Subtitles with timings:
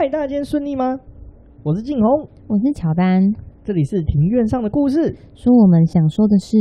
[0.00, 0.96] 嗨，大家今天顺利吗？
[1.64, 6.56] 我是静红，我是乔丹，这里是庭院上的故事，说我们想说的事。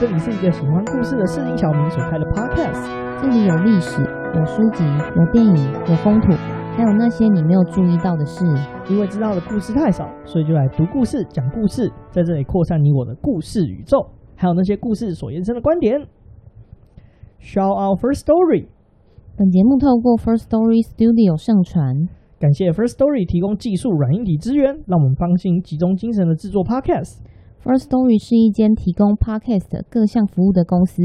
[0.00, 4.00] 这里是一个喜欢故事的市井小民所开的 podcast，这里有历史，
[4.34, 4.82] 有书籍，
[5.14, 6.32] 有电影，有风土，
[6.80, 8.42] 还有那些你没有注意到的事。
[8.88, 16.00] 因为知道的故事太少，所以就来读故事、讲故事，在这里扩散你我的故事宇宙，还有那些故事所延伸的观点。
[17.38, 18.68] Shout out First Story，
[19.36, 27.18] 本节目透过 First Story Studio 上传，感谢 First Story 提供技术软硬体资源，让我们放心集中精神的制作 podcast。
[27.62, 31.02] First Story 是一间提供 Podcast 各项服务的公司，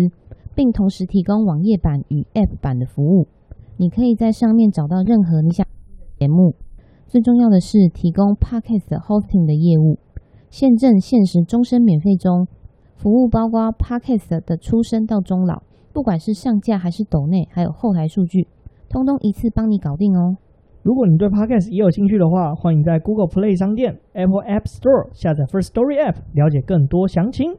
[0.55, 3.27] 并同时提供网页版与 App 版的服务。
[3.77, 5.67] 你可以在上面找到任何你想
[6.17, 6.55] 节目。
[7.07, 9.99] 最重要的是，提供 Podcast Hosting 的业务，
[10.49, 12.47] 现正、限时、终身免费中。
[12.95, 15.61] 服务包括 Podcast 的出生到终老，
[15.93, 18.47] 不管是上架还是抖内，还有后台数据，
[18.89, 20.37] 通通一次帮你搞定哦。
[20.81, 27.51] 如果你对 Podcast 也有兴趣的话，欢迎在 Google Play 商店、Apple App Store 下载 First Story App，了解更多详情。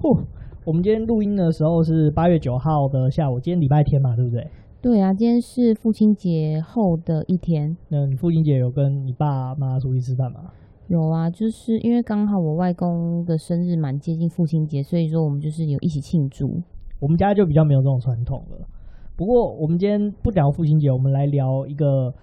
[0.00, 0.16] 呼，
[0.64, 4.46] 我们今天录音的时候是八月九号的下午，今天礼拜天嘛，对不对？
[4.80, 7.76] 对啊，今天是父亲节后的一天。
[7.88, 10.52] 那你父亲节有跟你爸妈出去吃饭吗？
[10.86, 16.62] 有啊，就是因为刚好我外公的生日蛮接近父亲节，所以说我们就是有一起庆祝。
[17.00, 18.66] 我们家就比较没有这种传统了。
[19.16, 22.14] 不过我们今天不聊父亲节，我们来聊一个。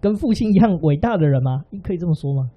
[0.00, 1.64] 跟父亲一样伟大的人吗？
[1.82, 2.48] 可以这么说吗？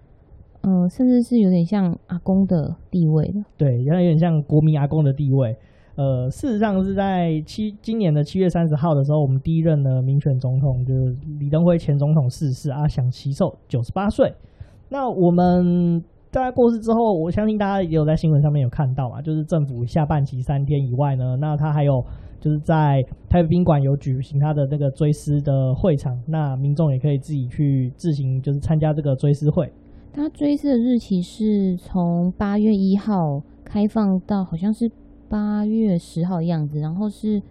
[0.61, 3.43] 嗯，甚至是有点像阿公的地位的。
[3.57, 5.57] 对，原来有点像国民阿公的地位。
[5.95, 14.33] 呃，事实上是在七今年的七月三十号的时候，我们第一任的民选总统就是李登辉前总统逝世啊，享耆寿九十八岁。
[14.89, 22.03] 那我们在他过世之后，我相信大家也有在新闻上面有看到嘛，就是政府下半旗三天以外呢，那他还有。
[22.43, 29.71] 就是在台北宾馆有举行他的那个追思的会场，那民众也可以自己去自行就是参加这个追思会。
[30.11, 34.89] 他追思的日期是从八月一号开放到好像是
[35.31, 37.41] 八月十号的样子，然后是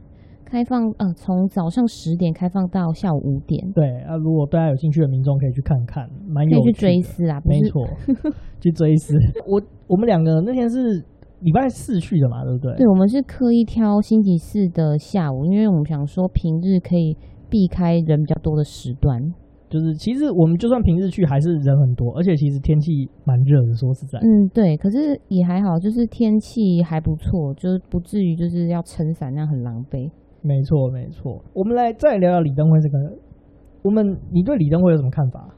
[0.44, 3.72] 开放呃从早上十点开放到下午五点。
[3.72, 6.62] 对啊，如果大家有兴趣的民众可以去看看，蛮有趣的。
[6.62, 7.82] 可以去追思啊，没错，
[8.60, 9.16] 去追思。
[9.46, 11.02] 我我们两个那天是。
[11.42, 12.76] 礼拜四去的嘛，对不对？
[12.76, 17.16] 对，我们是刻意挑星期四的下午，因为我们想说平日可以
[17.48, 19.18] 避开人比较多的时段。
[19.70, 24.18] 就是其实我们就算平日去，还是人很多，而且其实天气蛮热的，说实在。
[24.18, 30.10] 嗯，对，可是也还好，就是天气还不错，就是不至于就是要撑伞那样很狼狈。
[30.42, 31.40] 没错，没错。
[31.54, 32.98] 我们来再聊聊李登辉这个，
[33.82, 35.54] 我们你对李登辉有什么看法？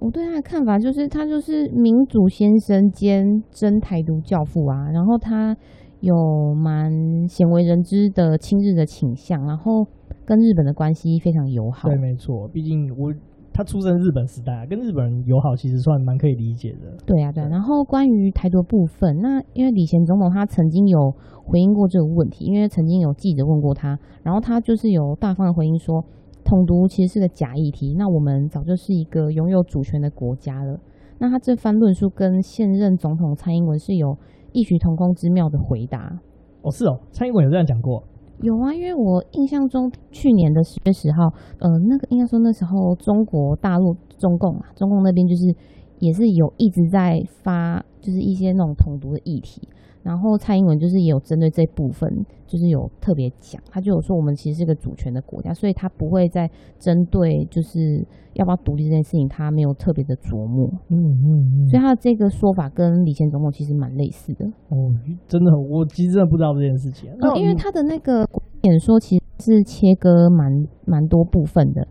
[0.00, 4.90] 我对他的看法就是，他就是民主先生兼真台独教父啊。
[4.90, 5.56] 然后他
[6.00, 6.90] 有蛮
[7.28, 9.86] 鲜为人知的亲日的倾向，然后
[10.26, 11.88] 跟日本的关系非常友好。
[11.88, 13.14] 对，没错，毕竟我
[13.54, 16.92] 他出生日本时代，跟日本人友好，其实算蛮可以理解的。
[17.06, 17.48] 对啊，对啊。
[17.48, 21.10] 然后关于台独部分，那因为李前总统他曾经有
[21.44, 26.04] 回应过这个问题，因为曾经有记者问过他，然后他就是有大方的回应说。
[26.46, 30.78] 统独其实是个假议题，那我们早就是一个拥有主权的国家了。
[31.18, 34.14] 那他这番论述跟现任总统蔡英文是有
[34.52, 36.20] 异曲同工之妙的回答。
[36.60, 38.04] 哦，是哦，蔡英文有这样讲过？
[38.40, 45.54] 有啊，因为我印象中去年的十月十号，呃，那个应该说那时候中国大陆中共啊，中共那边就是
[46.00, 49.68] 也是有一直在发，就是一些那种统独的议题。
[50.04, 52.08] 然后蔡英文就是也有针对这部分，
[52.46, 56.48] 就是有特别讲，他就有说我们其实是个主权的国家，所以他不会再
[56.78, 60.68] 针对就是要不要独立这件事情，他没有特别的琢磨。
[60.90, 61.68] 嗯嗯嗯。
[61.68, 64.44] 所以他的这个说法跟李前总统其实蛮类似的。
[64.68, 64.92] 哦，
[65.26, 67.10] 真的，我其实真的不知道这件事情。
[67.22, 68.28] 哦因为他的那个
[68.62, 70.52] 演说其实是切割蛮
[70.84, 71.88] 蛮多部分的，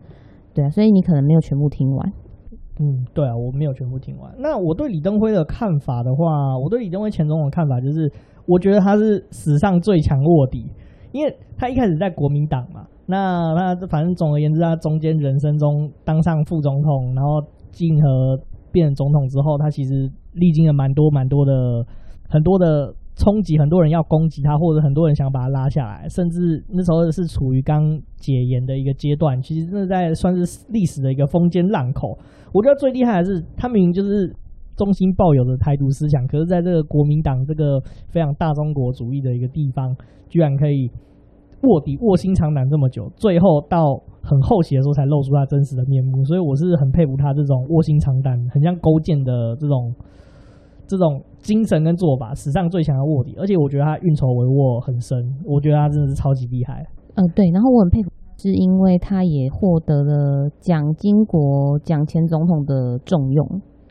[0.53, 2.13] 对啊，所以你可能没有全部听完。
[2.79, 4.33] 嗯，对啊，我没有全部听完。
[4.37, 8.11] 那我对李登辉的看法的话，我对李登辉前总统的看法就是，
[8.47, 10.65] 我觉得他是史上最强卧底，
[11.11, 17.41] 因为他一开始在国民党嘛，那那反正总而言之，他中间人生中当上副总统，然后
[17.71, 18.39] 进和
[18.71, 21.85] 变成总统之后，他其实历经了蛮多蛮多的
[22.27, 22.93] 很多的。
[23.15, 27.83] 冲击，很多人要攻击他，或者很多人想把他拉下来，甚至那时候是处于刚
[28.15, 29.39] 解严的一个阶段。
[29.39, 32.17] 其实那在算是历史的一个风尖浪口。
[32.53, 34.33] 我觉得最厉害的是，他明明就是
[34.77, 39.93] 衷心抱有的台独思想，可是在这个国民党这个非常大中国主义的一个地方，
[40.29, 40.89] 居然可以
[41.63, 46.23] 卧底卧薪尝胆这么久，最后到很后期的时候才露出他真实的面目。
[46.23, 49.93] 所以我是很佩服他这种卧薪尝胆、很像勾践的这种。
[50.85, 56.85] 这种精神跟做法，史上最强的卧底，而且我觉得他运筹帷幄很深，我觉得他真的是超级厉害。
[57.15, 63.45] 呃，对，然后我很佩服，是因为他也获得了蒋经国蒋前总统的重用。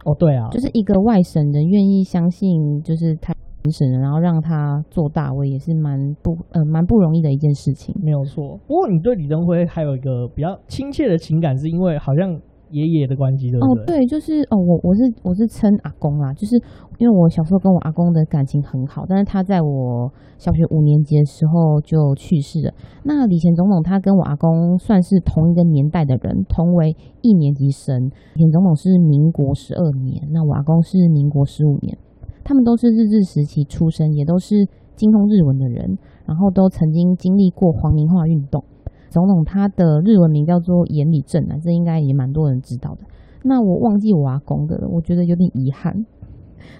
[0.05, 3.33] 哦，对啊，就是一个外省人愿意相信，就是他。
[3.65, 7.95] 本省人，然后让他做大位，也是蛮不呃蛮不容易的一件事情。
[8.03, 8.59] 没有错。
[8.67, 12.41] 不过你对李登辉还有一个比较亲切的情感，是因为好像。
[12.73, 13.83] 爷爷的关系对不对？
[13.83, 16.57] 哦，对，就是哦，我我是我是称阿公啦，就是
[16.99, 22.73] 因为我小时候跟我阿公的感情很好，但是他在我小学五年级的时候就去世了。
[23.05, 28.11] 那李前总统他跟我阿公算是同一个年代的人，同为一年级生。
[28.35, 31.97] 李前总统是民国十二年，那我阿公是民国十五年，
[32.43, 34.67] 他们都是日治时期出生，也都是
[34.97, 38.65] 精通日文的人，然后都曾经经历过皇民化运动。
[39.13, 43.05] 总统他的日文名叫做岩里正男，这应该也蛮多人知道的。
[43.45, 46.07] 那我忘记我阿公的了，我觉得有点遗憾。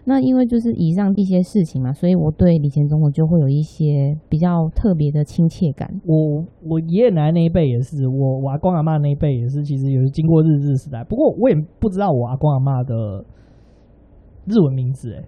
[0.05, 5.89] 那因为就是以上这些事情嘛，所以我对李前总统就会有一些比较特别的亲切感。
[6.07, 11.05] 我我爷爷奶奶那一辈也是，我我阿公阿妈那一辈也是，其实有经过日治时代。
[11.05, 13.25] 不过我也不知道我阿公阿妈的
[14.47, 15.19] 日文名字，欸，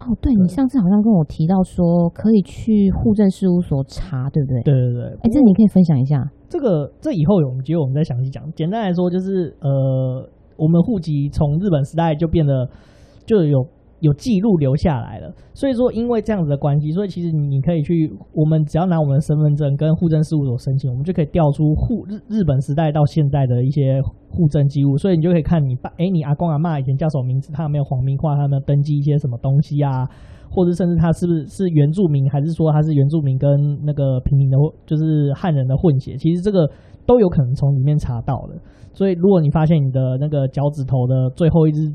[0.00, 4.62] 哦，对，你上次好像跟我提到说可以去户政事务所查，对不对？
[4.62, 5.04] 对对对。
[5.22, 6.24] 哎，这你可以分享一下。
[6.48, 8.42] 这个这以后有我们机会我们再详细讲。
[8.52, 12.68] 简单来说，就是呃，我们户籍从日本时代就变得
[13.26, 13.66] 就有。
[14.00, 30.06] 有记录留下来了，所以说因为这样子的关系，所以其实你可以去，我们只要拿我们的身份证跟户政事务所申请，我们就可以调出户日日本时代到现在的一些户政记录，所以你就可以看你爸，哎，你阿公阿妈以前叫什么名字，他有没有皇民化，他有没有登记一些什么东西啊，
[30.54, 33.50] 或者甚至他是不是是原住民，还是说他是原住民跟
[33.84, 34.56] 那个平民的，
[34.86, 36.70] 就是汉人的混血，其实这个
[37.04, 38.54] 都有可能从里面查到的。
[38.92, 41.92] 所以如果你发现你的那个脚趾头的最后一只。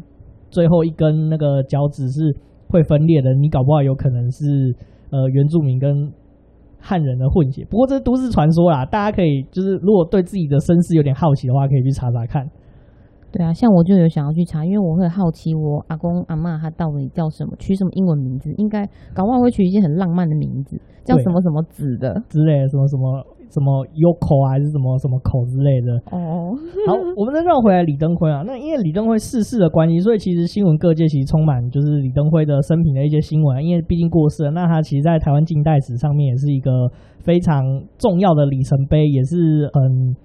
[0.51, 2.35] 最后一根那个脚趾是
[2.69, 4.73] 会分裂的，你搞不好有可能是
[5.11, 6.11] 呃原住民跟
[6.79, 12.49] 汉人的混血，不过这都市传说啦，大家可以就是如果对自己的身世有点好奇的话，可以去查查看。
[13.31, 23.25] 对啊，像我就有想要去查，因为我会好奇我阿公阿妈他到底叫什么，取什么英文名字，应该搞不好会取一些很浪漫的名字，叫什么什么子的之类的，什么什么。
[23.49, 26.53] 什么 Yoko 还是什么什么口之类的哦。
[26.85, 28.43] 好，我们再绕回来李登辉啊。
[28.45, 33.65] 那因为李登辉逝世的关系，所以其实新闻各界其实充满就是李登辉的生平的一些新闻。
[33.65, 36.69] 因为毕竟过世了，那他其实，在台湾近代史上面也是一个
[37.25, 37.65] 非常
[37.97, 40.15] 重要的里程碑，也是很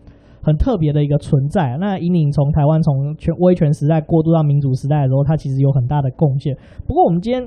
[0.44, 1.76] 很特别的一个存在。
[1.80, 6.56] 那引领从台湾从全威权时代过渡到民主时代的时候，他其实有很大的贡献。
[6.86, 7.42] 不过我们今天。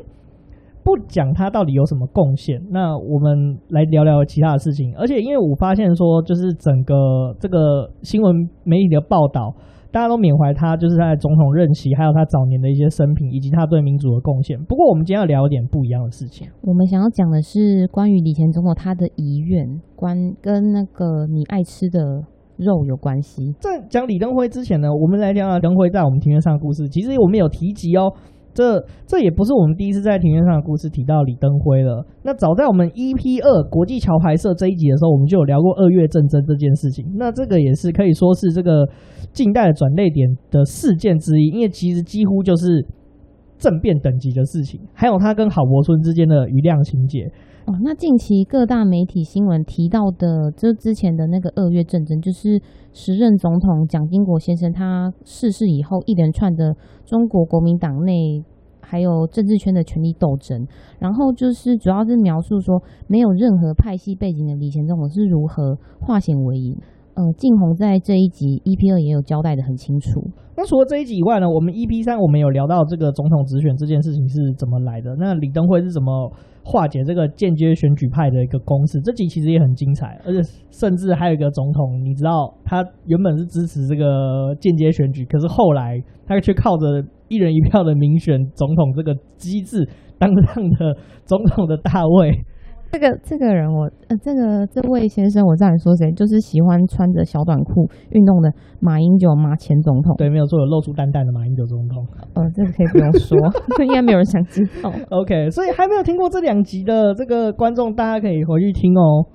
[0.84, 4.96] 不讲他到底有什么贡献，那我们来聊聊其他的事情。
[4.96, 8.34] 而且，因为我发现说，就是整个这个新闻
[8.64, 9.54] 媒体的报道，
[9.92, 14.58] 大家都缅怀他，就是他在总统任期，还有他早年的一些生平，以及他对民主的贡献。
[14.64, 16.48] 不过，我们今天要聊一点不一样的事情。
[16.62, 22.24] 我们想要讲的是关于李前总统他的遗愿，关跟那个你爱吃的
[22.58, 23.54] 肉有关系。
[23.60, 26.88] 在讲李登辉之前呢，我们来聊聊登辉在我们庭院上的故事。
[26.90, 28.12] 其实我们有提及哦。
[28.54, 32.04] 这这也不是我们第一次在庭院上的故事提到李登辉了。
[32.24, 37.06] 那早在我们 EP 二国际桥牌社这一集的时候，我们就有聊过二月政争这件事情。
[37.18, 38.90] 那这个也是可以说是这个
[39.32, 42.84] 近代的转捩点的事件之一，因为其实几乎就是
[43.60, 44.82] 政变等级的事情。
[44.92, 47.30] 还有他跟郝柏村之间的余量情节。
[47.68, 52.62] 哦，那近期各大媒体新闻提到的，就之前的那个二月战争，就是
[52.94, 56.74] 时任总统蒋经国先生他逝世以后，一连串的
[57.06, 58.42] 中国国民党内
[58.80, 60.66] 还有政治圈的权力斗争，
[60.98, 66.74] 然后就是主要是描述说，没有任何派系背景的李前总统是如何化险为夷。
[67.18, 70.22] 呃，静红在这一集 EP 二也有交代的很清楚。
[70.56, 75.16] 那除了这一集以外呢，我们 EP 三我们有聊到这个总统直选这件事情是怎么来的。
[75.18, 76.32] 那李登辉是怎么
[76.64, 79.02] 化解这个间接选举派的一个攻势？
[79.02, 90.96] 这集其实也很精彩，而且甚至还有一个总统，你知道他原本是支持这个间接选举，可是后来他却靠着一人一票的民选总统这个机制当上的
[91.26, 92.46] 总统的大位。
[92.92, 100.16] 这个这个人我，我呃，这个这位先生，我知道你说谁，就是喜欢穿着小短裤运动的马英九马前总统。
[100.18, 102.06] 对，没有错，有露出蛋蛋的马英九总统。
[102.34, 103.38] 呃，这个可以不用说，
[103.86, 104.92] 应该没有人想知道。
[105.10, 109.26] OK，所以还没有听过这两集的这个观众，大家可以回去听哦。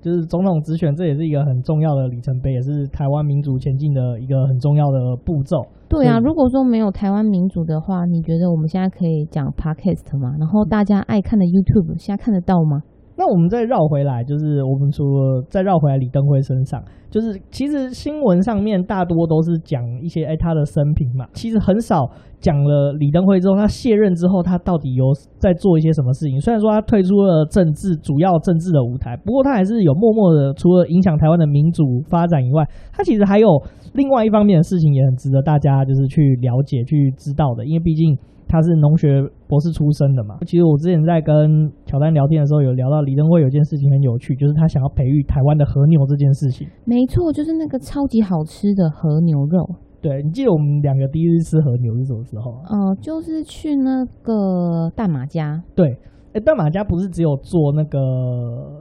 [0.00, 5.60] 就是总统直选，这也是一个很重要的里程碑，也是台湾民主前进的一个很重要的步骤。
[5.90, 10.32] 对啊，如果说没有台湾民主的话，你觉得我们现在可以讲 Podcast 吗？
[10.38, 12.80] 然后大家爱看的 YouTube 现在看得到吗？
[13.20, 22.08] 那我们再绕回来，就是我们说再绕回来李登辉身上，就是其实新闻上面大多都是讲一些哎他的生平嘛，其实很少
[22.40, 25.04] 讲了李登辉之后他卸任之后他到底有
[25.36, 26.40] 在做一些什么事情。
[26.40, 33.48] 虽然说他退出了政治主要政治的舞台，不过他还是有默默的，除了影响台湾的民主发展以外，他其实还有
[33.92, 38.16] 另外一方面的事情也很值得大家就是去了解去知道的，因为毕竟。
[38.50, 40.38] 他是农学博士出身的嘛？
[40.44, 46.66] 其实我之前在跟乔丹聊天的时候，有聊到李登辉有件事情很有趣，就是他想要培育台湾的和牛这件事情。
[46.84, 49.64] 没错，就是那个超级好吃的和牛肉。
[50.02, 52.50] 对，你记得我们两个第一次吃和牛是什么时候？
[52.68, 55.62] 哦、呃，就是去那个大马家。
[55.76, 55.92] 对，
[56.32, 58.79] 哎、欸，淡马家不是只有做那个。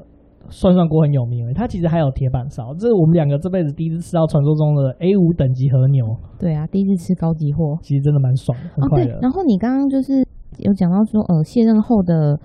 [0.49, 6.05] 涮涮锅很有名，它其实还有铁板烧，这是我们两个这辈子第一次吃到传说中的 A 五等级和牛。
[6.39, 9.13] 对啊，第一次吃高级货，其实真的蛮爽的，很快乐。
[9.13, 10.25] 哦、对，然后你刚刚就是
[10.57, 12.39] 有讲到说，呃，卸任后的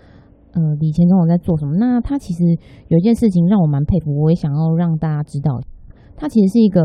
[0.53, 1.75] 呃李前总统在做什么？
[1.77, 2.45] 那他其实
[2.89, 5.61] 有一件事情让我蛮佩服，我也想要让大家知道，
[6.17, 6.83] 他其实是一个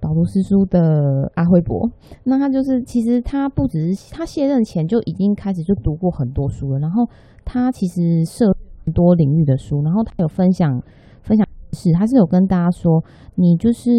[0.00, 1.88] 饱读诗书的阿辉伯。
[2.24, 7.06] 那他就是其实他不只是他卸任前就已经开始就读过很多书了，然后
[7.44, 8.54] 他其实设。
[8.86, 10.80] 很多领域的书，然后他有分享
[11.22, 13.02] 分享是，他是有跟大家说，
[13.34, 13.90] 你就是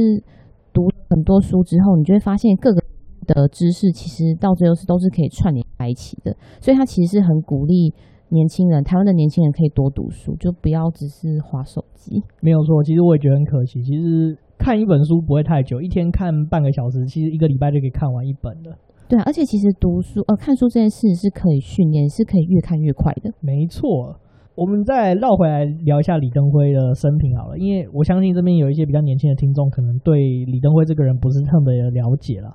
[0.74, 2.82] 读很多书之后，你就会发现各个
[3.28, 7.94] 的知识其实到最后是都是可以串联在一起的，所以他其实是很鼓励
[8.30, 12.24] 年轻人，台湾的年轻人可以多读书，就不要只是划手机。
[12.42, 13.84] 没有错，其实我也觉得很可惜。
[13.84, 18.78] 其实看一本书不会太久，一天看半个小时，其实一个礼拜就可以看完一本了。
[19.10, 23.32] 对啊，而且其实读书呃看书这件事是可以训练，是可以越看越快的。
[23.42, 24.20] 没错。
[24.58, 32.50] 我们再绕回来聊一下李登辉的生平好了，因为我相信这边有一些比较年轻的听众，可能对李登辉这个人不是特别的了解了。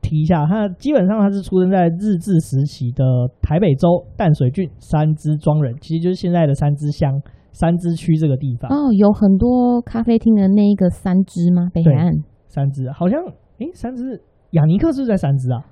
[0.00, 3.04] 提一下，他基本上他是出生在日治时期的
[3.42, 8.70] 台北州淡水郡三芝庄人，其实就是现在的三芝乡三芝区这个地方。
[8.70, 11.68] 哦，有很多咖啡厅的那一个三芝吗？
[11.74, 12.12] 北海岸
[12.46, 13.20] 三芝，好像
[13.58, 15.66] 诶，三芝雅尼克是不是在三芝啊？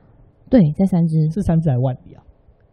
[0.51, 2.23] 对，在三芝，是三芝还是万里啊？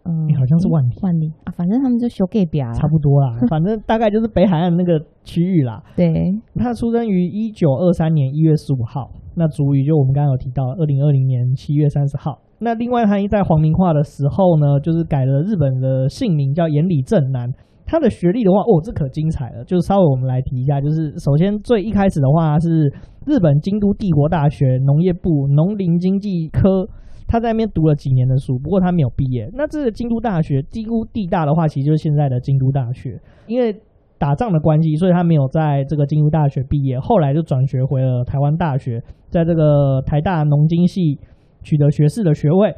[0.05, 5.83] 嗯、欸，好像是万里，万里啊，反正他们就修隔壁啊，差不多啦， 反正大概就是北海岸那个区域啦。
[5.95, 6.13] 对，
[6.55, 12.39] 他出生于一九二三年一月十五号，那族语就我们刚刚有提到，二零二零年七月三十号。
[12.59, 17.51] 那另外他一在皇民化的时候呢，就是改了日本的姓名叫岩里正男。
[17.87, 22.91] 他的学历的话，哦，这可精彩了，就是稍微我们来提一下，就是首先最一开始的话是
[23.25, 26.87] 日本京都帝国大学农业部农林经济科。
[27.27, 29.49] 他在那边读了几年的书，不过他没有毕业。
[29.53, 33.19] 那这个京都大学，京都地大的话，其实就是现在的京都大学。
[33.47, 33.75] 因为
[34.17, 36.99] 打仗的关系，所以他没有在这个京都大学毕业。
[36.99, 41.19] 后来就转学回了台湾大学，在这个台大农经系
[41.63, 42.73] 取得学士的学位。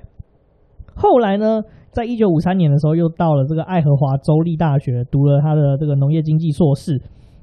[0.96, 1.62] 后来呢，
[1.92, 7.00] 在一九五三年的时候，又到了这个爱荷华州立大学读了他的这个农业经济硕士。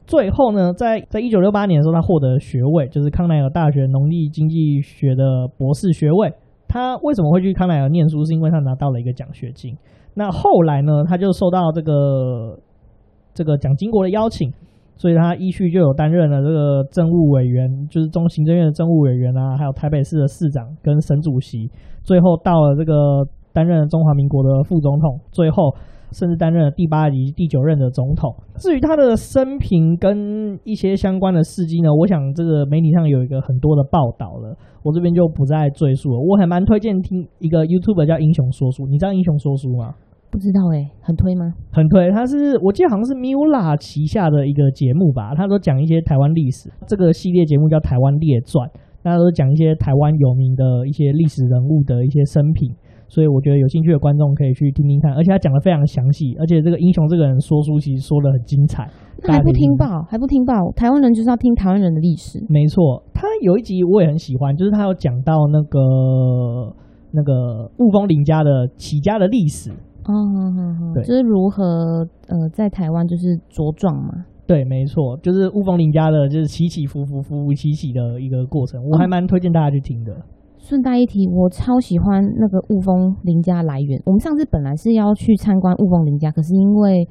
[0.06, 6.32] 最后呢，在在一九六八年的时候，他获得学位，就是康奈尔大学农业经济学的博士学位。
[6.74, 8.24] 他为什么会去康奈尔念书？
[8.24, 9.78] 是因为他拿到了一个奖学金。
[10.14, 12.58] 那后来呢，他就受到这个
[13.32, 14.52] 这个蒋经国的邀请，
[14.96, 21.70] 所以他一去就有担任了这个政务委员，就是中行政院的政务委员啊，还有台北市的市长跟省主席。
[22.02, 25.72] 最后到了这个担任中华民国的副总统，最后。
[26.14, 28.32] 甚至担任了第八以及第九任的总统。
[28.56, 36.18] 至于他的生平跟一些相关的事迹呢，我想这个媒体上有一个很多的报道了，我这边就不再赘述了。
[36.20, 39.94] 我还蛮推荐听一个 YouTuber 叫英雄说书，你知道英雄说书吗？
[40.30, 41.52] 不知道哎、欸，很推吗？
[41.70, 46.68] 很推，他是我记得好像是 Miula 旗下的一个节目吧，他都讲一些台湾历史。
[46.88, 48.68] 这个系列节目叫《台湾列传》，
[49.02, 52.74] 大家都讲一些台湾有名的一些历史人物的一些生平。
[53.14, 58.90] 所以我觉得有兴趣的观众可以去听听看，而且他讲的非常详细，而且这个英雄这个人说书其实说的很精彩。
[59.22, 62.44] 还不听报，还不听报，台湾人就是要听台湾人的历史。
[62.48, 65.78] 没错，他有一集我也很喜欢，就是他有讲到那个
[67.12, 69.70] 那个雾峰林家的起家的历史。
[69.70, 74.12] 哦，好好好，对，就是如何呃在台湾就是茁壮嘛。
[74.46, 80.12] 对，没错，就是雾峰林家的就是起起伏伏、伏伏起起的一个过程，我还蛮推荐大家去听的。
[80.12, 80.22] 嗯
[80.64, 84.00] 顺带一提，我超喜欢那个雾峰林家来源。
[84.06, 87.06] 我们上次本来是要去参观雾峰林家，可是因为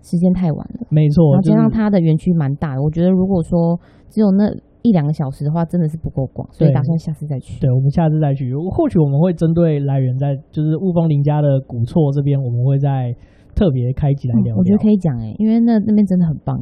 [0.00, 3.76] 时间太晚了，没错，然后加上它的园区蛮大的，我觉得如果说
[4.08, 4.46] 只有那
[4.82, 7.58] 一两个小时的话，真的是不够逛，所以打算下次再去。
[7.58, 13.12] 对，我们下次再去，或许我们会针对来源在就是雾峰林家的古厝这边，我们会再
[13.56, 14.54] 特别开集来聊聊。
[14.54, 16.56] 嗯，我觉得可以讲诶，因为那那边真的很棒。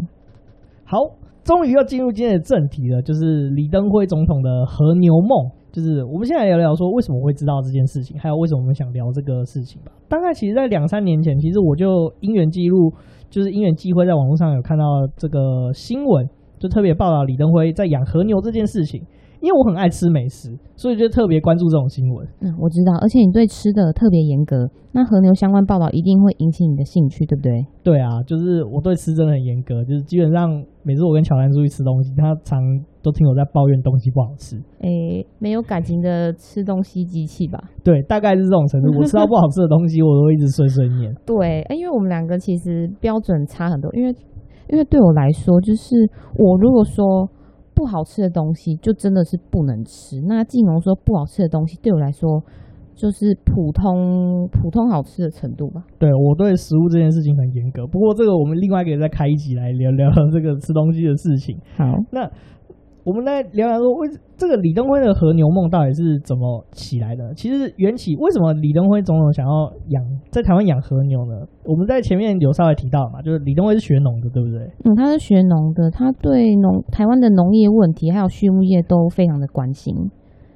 [0.85, 0.97] 好，
[1.45, 5.61] 终于要进入今天的正题了，就是李登辉总统的和牛梦。
[5.73, 9.91] 就是我们现在聊聊说为什么会知道这件事情，还有为什么我们想聊这个事情吧。
[10.09, 12.93] 大概其实在两三年前，其实我就因缘记录，
[13.31, 14.85] 就是因缘际会在网络上有看到
[15.17, 19.03] 这个新闻，就特别报道李登辉在养和牛这件事情。
[19.43, 22.25] 因为我很爱吃美食，所以就特别关注这种新闻。
[22.43, 27.67] 嗯，我知道，而且你对吃的特别严格，那和牛相关报道一定会引起你的兴趣，对不对？
[27.83, 30.49] 对啊，就是我对吃真的很严格，就是基本上
[30.85, 32.63] 每次我跟乔丹出去吃东西，他常
[33.03, 34.57] 都听我在抱怨东西不好吃。
[34.81, 34.89] 诶、
[35.21, 37.59] 欸，没有感情的吃东西机器吧？
[37.83, 38.99] 对，大概是这种程度。
[38.99, 41.15] 我吃到不好吃的东西，我都会一直碎碎念。
[41.27, 44.15] 对，因为我们两个其实标准差很多，因为
[44.71, 45.95] 因为对我来说，就是
[46.39, 47.29] 我如果说。
[47.75, 50.21] 不好吃的东西就真的是不能吃。
[50.29, 52.41] 那静蓉说不好吃的东西对我来说
[52.95, 55.83] 就是普通普通好吃的程度吧。
[55.99, 61.59] 对，我对食物这件事情很严格，不过这个我们另外可以再开一集来聊聊这个吃东西的事情。
[61.77, 62.31] 好，那。
[63.05, 67.35] 我们来聊聊说，为这个李登辉的和牛梦到底是怎么起来的？
[67.35, 71.35] 其实缘起为什么李登辉总统想要养在台湾养和牛呢？
[71.65, 74.71] 我们在前面有稍微提到嘛，就是李登辉是学农的，对不对？
[74.85, 79.93] 嗯，他是学农的，他对农台湾的农业问题还有畜牧业都非常的关心。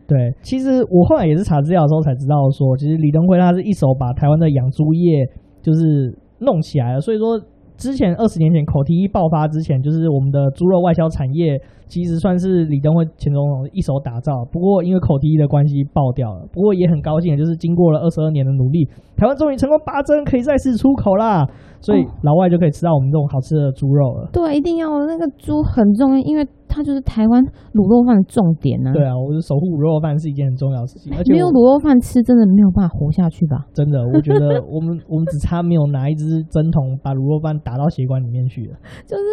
[0.06, 5.26] 对，其实我后来也是查资料的时候才知道说，其实李登辉他是一手把台湾的养猪业
[5.60, 7.40] 就是弄起来了，所以说。
[7.76, 14.44] 之前二十年前口蹄疫爆发之前，就是我们的猪肉外销产业，其实算是李登辉钱总统一手打造。
[14.50, 21.46] 不过因为口蹄疫的关系爆掉了，不过也很高兴，就是经过了二十二年的努力，台湾终于成功拔针，可以再次出口啦。
[21.86, 24.28] 所以老外就可以吃到我们这种好吃的猪肉了。
[24.32, 26.46] 对，一定要那个猪很重要，因为。
[26.68, 27.40] 它就是台湾
[27.78, 28.92] 卤肉饭的重点呢、啊。
[28.92, 31.14] 对啊，我觉得守护卤肉饭是一件很重要的事情。
[31.16, 33.64] 而且没有卤肉饭吃，真的没有办法活下去吧？
[33.72, 38.74] 真的，我觉得 我们我们只差没有拿一支针筒把卤肉饭打到血管里面去了。
[39.06, 39.24] 就是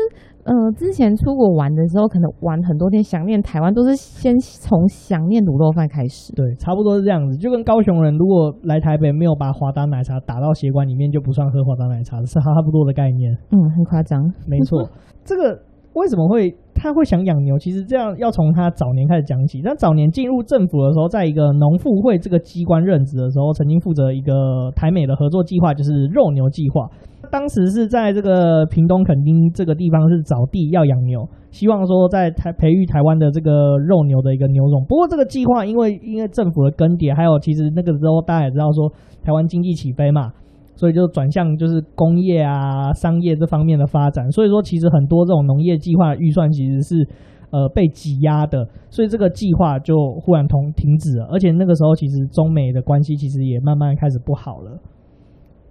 [0.44, 6.34] 呃，之前出国玩的时候，可能玩很多天，想念台湾，都是先从想念卤肉饭开始。
[6.34, 7.38] 对，差不多是这样子。
[7.38, 13.32] 就跟高雄人如果来台北没有把华达奶茶打到血管里面，就不算喝华达奶茶，是差不多的概念。
[13.52, 14.22] 嗯，很夸张。
[14.48, 14.90] 没错，
[15.24, 15.62] 这个
[15.94, 16.54] 为什么会？
[16.84, 19.62] 他会想养牛，其实这样要从他早年开始讲起。
[19.62, 26.90] 他早年进入政府的时候，在一个农复会这个机关任职的时候，曾经负责一个台美的合作计划，就是肉牛计划。
[27.32, 34.84] 当时是在这个屏东垦丁这个地方是找地要养牛，希望说在台培育台湾的这个肉牛的一个牛种。
[34.86, 38.92] 不过这个计划因为因为政府的更迭，还有其实那个时候大家也知道说
[39.24, 40.34] 台湾经济起飞嘛。
[40.76, 44.30] 所以就转向就是工业啊、商业这方面的发展。
[44.32, 47.08] 所以说，其实很多这种农业计划预算其实是
[47.52, 51.26] 呃被挤压的，所以这个计划就忽然停停止了。
[51.32, 54.72] 而且那个时候，其实中美的关系其实也慢慢开始不好了。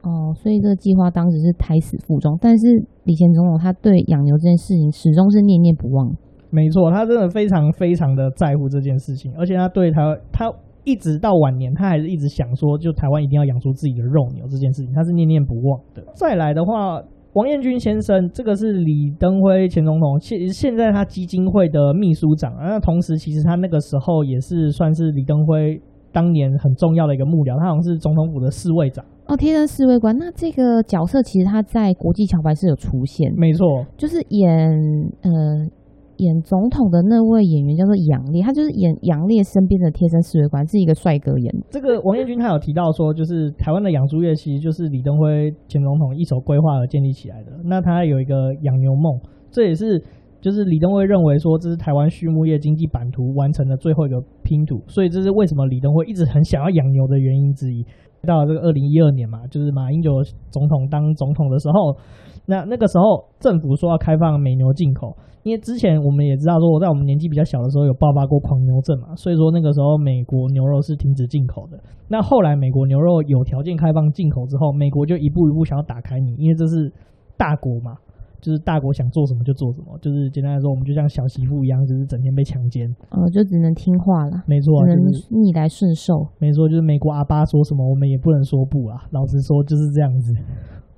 [0.03, 2.37] 哦，所以这个计划当时是胎死腹中。
[2.41, 2.67] 但是
[3.05, 6.11] 李前总统他对养牛这件事情始终是念念不忘。
[6.51, 10.53] 没错，他真的非常非常的在乎这件事情，而且他对他他。
[10.85, 16.03] 一直到晚年，他还是一直想说，就台湾一定要养出自己的肉牛这件事情，他是念念不忘的。
[16.14, 17.01] 再来的话，
[17.35, 25.81] 王彦军先生，这个是李登辉前总统，现现在他基金会的秘书长，那同时其实他那个时候也是算是李登辉
[26.12, 30.16] 当年很重要的一个幕僚，他好像是总统府的侍卫长哦，贴身侍卫官。
[30.18, 34.68] 那这个角色其实他在国际桥牌是有出现，没错，就是演
[35.23, 35.31] 呃。
[36.22, 41.66] 演总统的那位演员叫做杨烈，他就是演杨烈身边的贴身侍卫官，是一个帅哥演的。
[41.70, 47.52] 这个王彦军他有提到说，就是台湾的养猪业其实就是李登辉前总统一手规划而建立起来的。
[47.64, 49.18] 那他有一个养牛梦，
[49.50, 50.02] 这也是
[50.40, 54.80] 就是李登辉认为说，这是台湾畜牧业经济版图完成的最后一个拼图。
[54.87, 57.85] 所以这是为什么李登辉一直很想要养牛的原因之一。
[58.24, 61.96] 到了这个二零一二年嘛，就是马英九总统当总统的时候，
[62.46, 65.16] 那那个时候政府说要开放美牛进口。
[65.42, 71.78] 因为之前我们也知道说，我在我们年纪比较小的时候有爆发过狂牛症嘛，所以说那个时候美国牛肉是停止进口的。
[72.09, 76.92] 那后来美国牛肉有条件开放进口之后，美国就一步一步想要打开你，因为这是
[77.37, 77.96] 大国嘛，
[78.40, 90.33] 就是大国想做什么就做什么，就是简单来说，我们就像小媳妇一样，就是整天被强奸，哦，就只能听话了，没错，只能逆来顺受，没错，就是美国阿爸说什么，我们也不能说不啊，老实说就是这样子。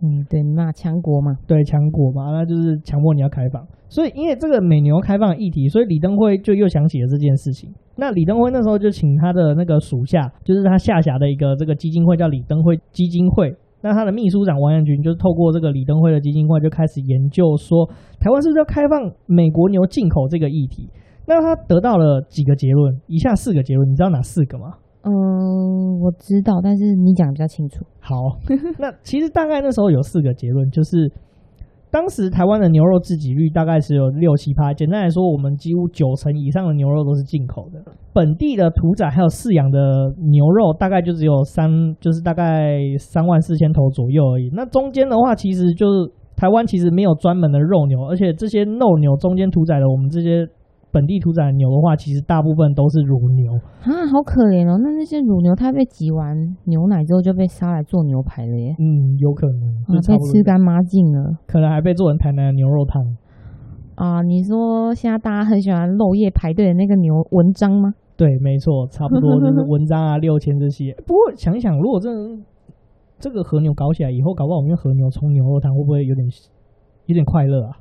[0.03, 3.65] 嗯，对，那强国嘛，对，强国嘛，那就是强迫你要开放。
[3.95, 7.73] 所以，因为这个美牛开放的议题，所以李登辉就又想起了这件事情。
[7.95, 13.55] 那李登辉那时候就请他的那个属下，就是他下辖的一个这个基金会，叫李登辉基金会。
[13.83, 17.87] 那他的秘书长王彦军就是透过这个李登辉的基金会，就开始研究说，
[18.19, 20.91] 台湾是不是要开放美国牛进口这个议题。
[21.29, 24.75] 那他得到了几个结论，以下四个结论，你知道哪四个吗？
[25.05, 27.85] 嗯，我知道，但是你讲的比较清楚。
[28.01, 28.17] 好，
[28.81, 31.09] 那其实大概那时候有四个结论，就是
[31.95, 37.81] 当时台湾的牛肉自给率大概是有六七趴，简单来说，我们几乎九成以上的牛肉都是进口的。
[38.13, 39.79] 本地的屠宰还有饲养的
[40.19, 44.51] 牛肉大概就只有三，就是大概三万四千头左右而已。
[44.53, 50.49] 那中间的话，其实就是台湾其实没有专门的肉牛，而且这些肉牛中间屠宰的我们这些。
[50.95, 53.53] 本地屠宰牛的话，其实大部分都是乳牛
[53.83, 54.79] 啊，好可怜哦。
[54.79, 58.77] 那那些乳牛，它被挤完牛奶之后就被杀来做牛排了耶。
[58.79, 63.03] 嗯，有可能，啊，被吃干抹净了，可能还被做成台南的牛肉汤
[63.97, 64.23] 啊。
[64.23, 67.93] 你说现在大家很喜欢漏夜排队的那个牛文章吗？
[68.17, 70.95] 对，没错，差不多就是文章啊、六千这些。
[71.05, 72.09] 不过想一想，如果这
[73.19, 76.25] 这个和牛搞起来以后，搞不好我们用和牛冲牛肉汤，会不会有点
[77.07, 77.77] 有点快乐啊？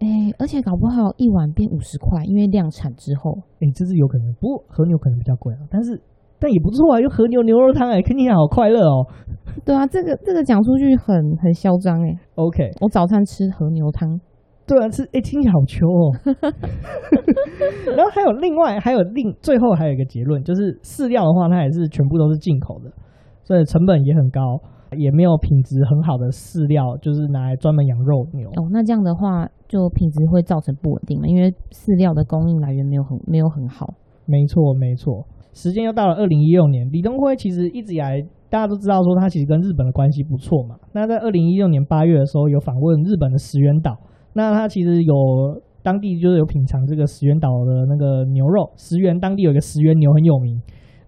[0.00, 4.32] 哎、欸，而且搞不好一碗变五十块，因为量产之后，哎、欸，这是有可能。
[4.40, 6.00] 不过和牛可能比较贵啊，但是
[6.38, 9.04] 但也不错啊，用和牛牛肉汤，哎，听起来好快乐哦。
[9.62, 12.18] 对啊，这个这个讲出去很很嚣张哎。
[12.36, 14.18] OK，我早餐吃和牛汤。
[14.66, 16.16] 对啊，吃哎、欸，听起来好秋哦。
[17.94, 22.90] 然后还有另外还有另最后还有一个结论，就是饲料的话，它也是全部都是进口的，
[23.44, 24.40] 所以成本也很高。
[24.96, 28.48] 也没有品质很好的饲料，就是拿来专门养肉牛。
[28.50, 31.26] 哦，那这样的话，就品质会造成不稳定嘛？
[31.26, 33.94] 因为饲料的供应来源没有很没有很好。
[34.26, 35.26] 没错，没错。
[35.52, 40.76] 时间又到了二零一六年，李登辉其实一直以来大家都知道说他其实跟日本的关系不错嘛。
[40.92, 43.96] 那在二零一六年八月的时候，有访问日本的石垣岛，
[44.34, 45.14] 那他其实有
[45.82, 48.70] 当地就是有品尝这个石原岛的那个牛肉。
[48.76, 50.60] 石原当地有一个石原牛很有名。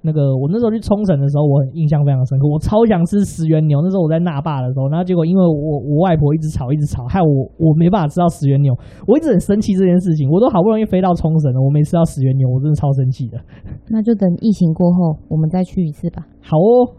[0.05, 2.49] 那个我那时候去冲绳的时候，我很印象非常深刻。
[2.51, 3.81] 我超想吃石原牛。
[3.81, 8.75] 那时候我在那霸的时候，然后结果因为我我外婆一直吵一直吵，害我我没办法吃到石原牛。
[9.07, 10.29] 我一直很生气这件事情。
[10.29, 13.38] 我都好不容易飞到冲绳了，我没吃到石原牛，我真的超生气的。
[13.95, 16.27] 那就等疫情过后，我们再去一次吧。
[16.43, 16.91] 好哦，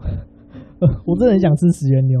[1.04, 2.18] 我真的很想吃石原牛，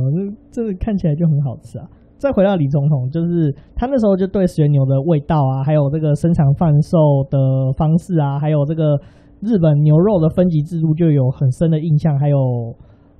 [0.52, 1.88] 这这个看起来就很好吃啊。
[2.18, 6.98] 再回到李总统，就是他那时候就对石原牛的味道啊，还有这个生产贩售
[7.30, 7.38] 的
[7.76, 8.98] 方式啊，还有这个。
[9.44, 12.74] 日本牛肉的分级制度就有很深的印象，还有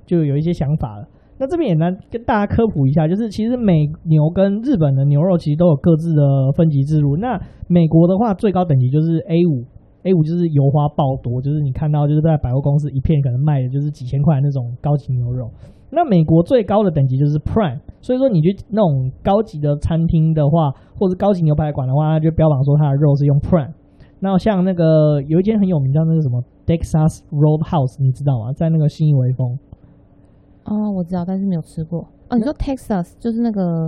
[0.05, 1.05] 就有一些想法了。
[1.37, 6.23] 那这边也来跟大家科普一下，就是其实美牛跟日本的牛肉其实都有各自的
[6.55, 7.17] 分级制度。
[7.17, 9.65] 那美国的话，最高等级就是 A 五
[10.03, 15.51] ，A 五就是油花爆多，就是你看到就是在百货公司一片可能卖的就是几千块那种高级牛肉。
[15.91, 23.74] 那美国最高的等级就是 Prime，所以说你去那种高级的餐厅的话，或者高级牛排馆的话，它就标榜说它的肉是用 Prime。
[24.25, 28.51] 那像那个有一间很有名叫那个什么 Texas Roadhouse，你知道吗？
[28.53, 29.55] 在那个新义威风。
[30.63, 31.99] 哦，我知道，但是没有吃过。
[32.29, 33.87] 哦，你说 Texas 就是那个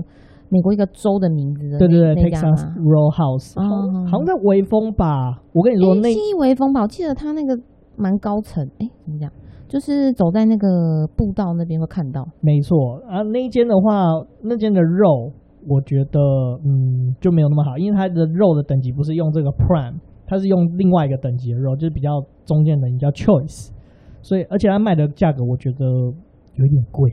[0.50, 1.80] 美国一个州的名字的？
[1.80, 3.60] 对对对，Texas Roadhouse。
[3.60, 5.42] 哦，好像在威风吧？
[5.54, 7.60] 我跟你说，那信义威风吧，我记得它那个
[7.96, 8.64] 蛮高层。
[8.78, 9.32] 哎、欸，怎么讲？
[9.68, 12.24] 就是走在那个步道那边会看到。
[12.42, 14.06] 没错啊，那一间的话，
[14.44, 15.32] 那间的肉，
[15.68, 16.20] 我觉得
[16.64, 19.96] 嗯就没有那么好，因为它的肉的等级不是用这个 Prime。
[20.28, 23.72] 它是用另外一个等级的肉，就是比较中间等级，叫 choice，
[24.22, 27.12] 所以而且它卖的价格我觉得有一点贵。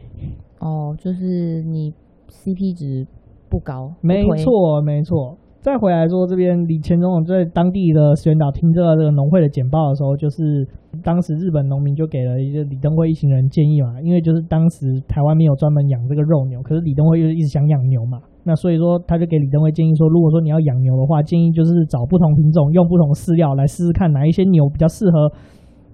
[0.59, 1.93] 哦，就是你
[2.29, 3.07] CP 值
[3.49, 3.95] 不高。
[4.03, 5.39] 没错，没错。
[5.61, 10.67] 再回来说这边，李前总统在当地的石垣岛听这个这个农会的简报的时候，就是
[11.03, 18.19] 当时日本农民就给了一个李登辉一行人建议嘛，因为就是当时台湾没有专门养这个肉牛，可是李登辉又一直想养牛嘛。
[18.47, 25.33] 那所以说，他就给李登辉建议说，如果说你要养牛的话，建议就是找不同品种，用不同饲料来试试看哪一些牛比较适合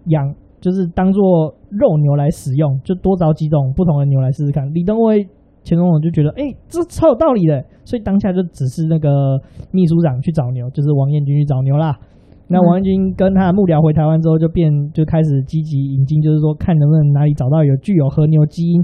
[0.07, 4.67] 养，就是当做肉牛来使用，就多找几种不同的牛来试试看。
[4.75, 5.23] 李登辉
[5.63, 9.39] 前总统就觉得，哎、欸，这超有道理的，所以当下就指示那个
[9.71, 11.97] 秘书长去找牛，就是王彦军去找牛啦。
[12.49, 18.83] 那王彦军跟他的幕僚回台湾之后，就变就开始积极引进，就是说看能不能哪里找到有具有和牛基因。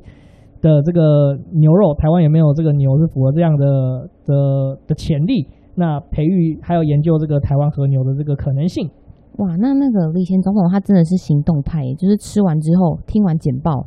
[0.60, 5.46] 的这个牛肉，台湾有没有这个牛是符合这样的的的潜力？
[5.74, 8.88] 那培育还有研究这个台湾和牛的这个可能性。
[9.36, 13.86] 哇，那那个李前总统他真的是行动派，就是吃完之后听完简报，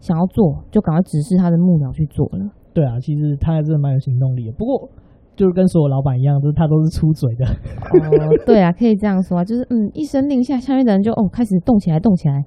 [0.00, 2.50] 想要做就赶快指示他的幕僚去做了。
[2.74, 4.52] 对啊，其实他还真的蛮有行动力的。
[4.52, 4.90] 不过
[5.34, 7.46] 就是跟所有老板一样，就是他都是出嘴的。
[7.46, 12.44] 哦，对啊，可以这样说啊， 就是嗯，一声令下，下面的人就哦开始动起来，动起来。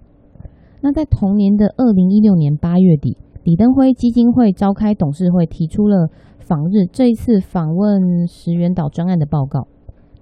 [0.82, 3.18] 那在同年的二零一六年八月底。
[3.44, 6.08] 李登辉基金会召开董事会，提出了
[6.40, 9.68] 访日这一次访问石垣岛专案的报告。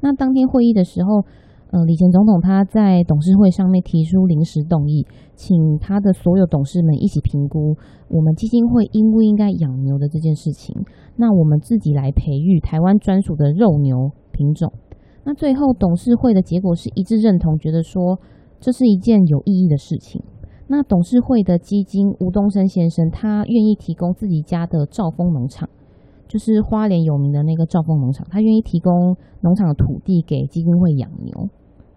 [0.02, 1.22] 那当天会议的时候，
[1.70, 5.06] 呃，李前总统他在董事会上面提出临时动议，
[5.36, 7.78] 请他的所有董事们一起评估
[8.10, 10.76] 我们基金会应不应该养牛的这件事情。
[11.16, 14.74] 那我们自己来培育台湾专属的肉牛品种。
[15.24, 18.20] 那最后董事会的结果是一致认同，觉得说
[18.60, 20.24] 这是一件有意义的事情。
[20.72, 25.68] 那董事会的基金吴东升先生，他愿意提供自己家的兆丰农场，
[26.30, 31.50] 就是花莲有名的那个兆丰农场，他愿意提供农场的土地给基金会养牛。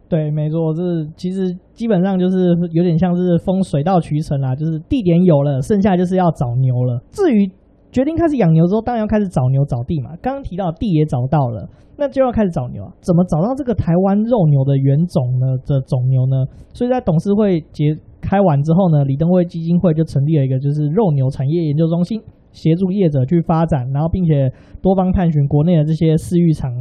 [0.09, 0.83] 对，没错，这
[1.17, 7.01] 其实基本上就是有点像是风水到渠成啦，就是地点有了，剩下就是要找牛了。
[7.11, 7.49] 至于
[7.93, 10.11] 决定开始养牛之后，当然要开始找牛找地嘛。
[10.21, 12.93] 刚刚提到地也找到了，那就要开始找牛啊。
[13.01, 15.57] 怎么找到这个台湾肉牛的原种呢？
[15.65, 16.45] 的种牛呢？
[16.75, 22.21] 所以在董事会结开完之后呢，李登辉基金会就成立了一个就是肉牛产业研究中心，
[22.53, 26.73] 协助业者去发展，然后并且多方探寻国内的这些饲育场。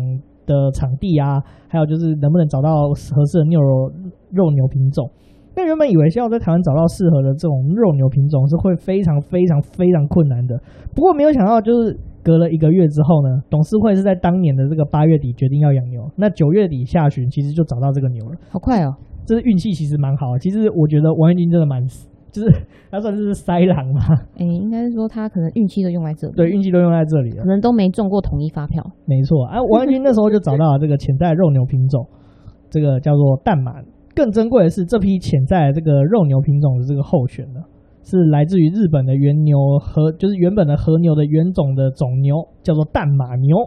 [0.46, 3.90] 的场地啊，还有就是能不能找到合适的牛肉
[4.30, 5.10] 肉牛品种？
[5.56, 10.60] 那原本以为是要在台湾找到适合的这种肉牛品种是会非常非常非常困难的，
[10.94, 18.92] 不过没有想到就是隔了一个月之后呢，董事会是在当年的这个八月底决定要养牛，那九月底下旬其实就找到这个牛了，好快哦！
[19.26, 21.84] 这是运气其实蛮好的，其实我觉得王彦军真的蛮。
[22.34, 22.50] 就是
[22.90, 24.02] 他算是塞狼嘛？
[24.34, 26.34] 哎、欸，应该是说他可能运气都用在这里。
[26.34, 28.84] 对，运气都用在这里了，可能都没中过统一发票。
[29.06, 32.08] 没错啊，王彦军那时候就找到了这个潜在肉牛品种，
[32.72, 33.74] 这个叫做淡马。
[34.16, 37.62] 更珍贵的是，这批潜在的这个肉牛品种的这个候选呢，
[38.02, 43.58] 是来自于日本的原牛和就是原本的和牛的原种的种牛，叫做淡马牛。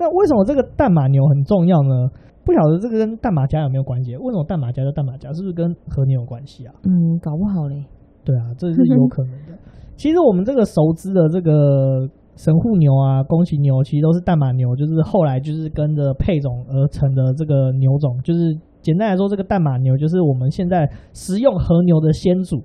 [0.00, 2.10] 那为什么这个淡马牛很重要呢？
[2.44, 4.16] 不晓得这个跟淡马家有没有关系？
[4.16, 5.32] 为什么淡马家叫淡马家？
[5.32, 6.74] 是不是跟和牛有关系啊？
[6.84, 7.84] 嗯，搞不好嘞。
[8.24, 9.58] 对啊，这是有可能的。
[9.96, 18.18] 其实我们这个熟知的这个神户牛啊、宫崎牛，其实都是淡马牛，就是后来就是跟着配种而成的这个牛种。
[18.24, 22.56] 就是简单来说，这个淡马牛就是我们现在食用和牛的先祖。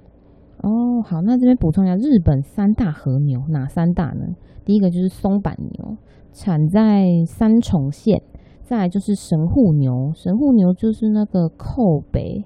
[0.63, 4.25] 哦，好，那这边补充一下，日本三大和牛哪三大呢？
[4.65, 5.97] 第一个就是松板牛，
[6.33, 8.19] 产在三重县。
[8.67, 12.43] 再来就是神户牛，神户牛就是那个扣北，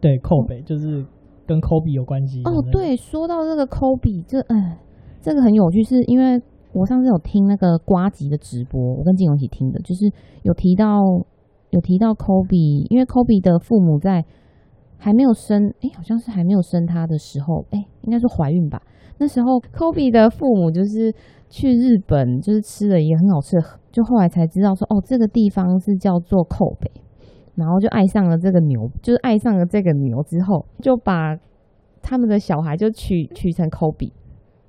[0.00, 1.06] 对，扣北就是
[1.46, 2.42] 跟科比有关系。
[2.42, 4.80] 哦，对，说到这个科比，这哎，
[5.20, 10.10] 这个很有趣，是因为我上次有听那个瓜吉的直播，我跟金勇一起听的，就是
[10.42, 10.98] 有提到
[11.70, 14.24] 有提到科比，因为科比的父母在
[14.98, 18.82] 还没有生，哎，好像是还没有生他的时候，哎，应该是怀孕吧。
[19.18, 21.14] 那时候科比的父母就是
[21.48, 23.62] 去日本，就是吃了一个很好吃的。
[23.90, 26.90] 就后来才知道说，哦，这个地方是叫做扣北，
[27.56, 31.36] 然后就爱上了这个牛，就是爱上了这个牛之后，就把
[32.00, 34.12] 他们的小孩就取取成科比。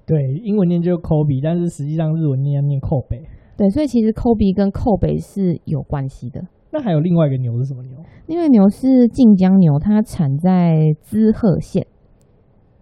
[0.05, 3.21] 对，英文念就科比，但是实际上日文念念扣北。
[3.55, 6.41] 对，所以其实科比跟扣北是有关系的。
[6.73, 7.97] 那还有另外一个牛是什么牛？
[8.27, 11.85] 另外牛是晋江牛，它产在滋贺县。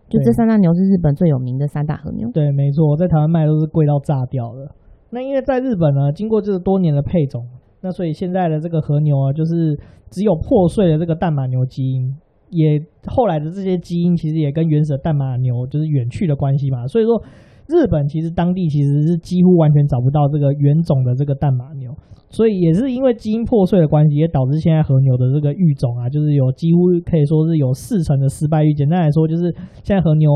[0.07, 2.31] 就这三大牛是日本最有名的三大和牛。
[2.31, 4.73] 对，没错，在台湾卖都是贵到炸掉了。
[5.11, 7.43] 那因为在日本呢，经过这个多年的配种，
[7.81, 9.79] 那所以现在的这个和牛啊，就是
[10.11, 12.13] 只有破碎的这个淡马牛基因，
[12.51, 16.85] 也后来的这些基因其实也跟原始的淡马牛就是远去的关系嘛。
[16.85, 17.19] 所以说，
[17.67, 21.91] 日本其实当地其实是几乎完全找不到这个原种的这个淡马牛，
[22.29, 28.73] 所以也是因为基因破碎的关系，也导致现在和牛的这个育种啊，就是有几乎可以说是有四成的失败率。
[28.75, 30.29] 简单来说，就是现在和牛。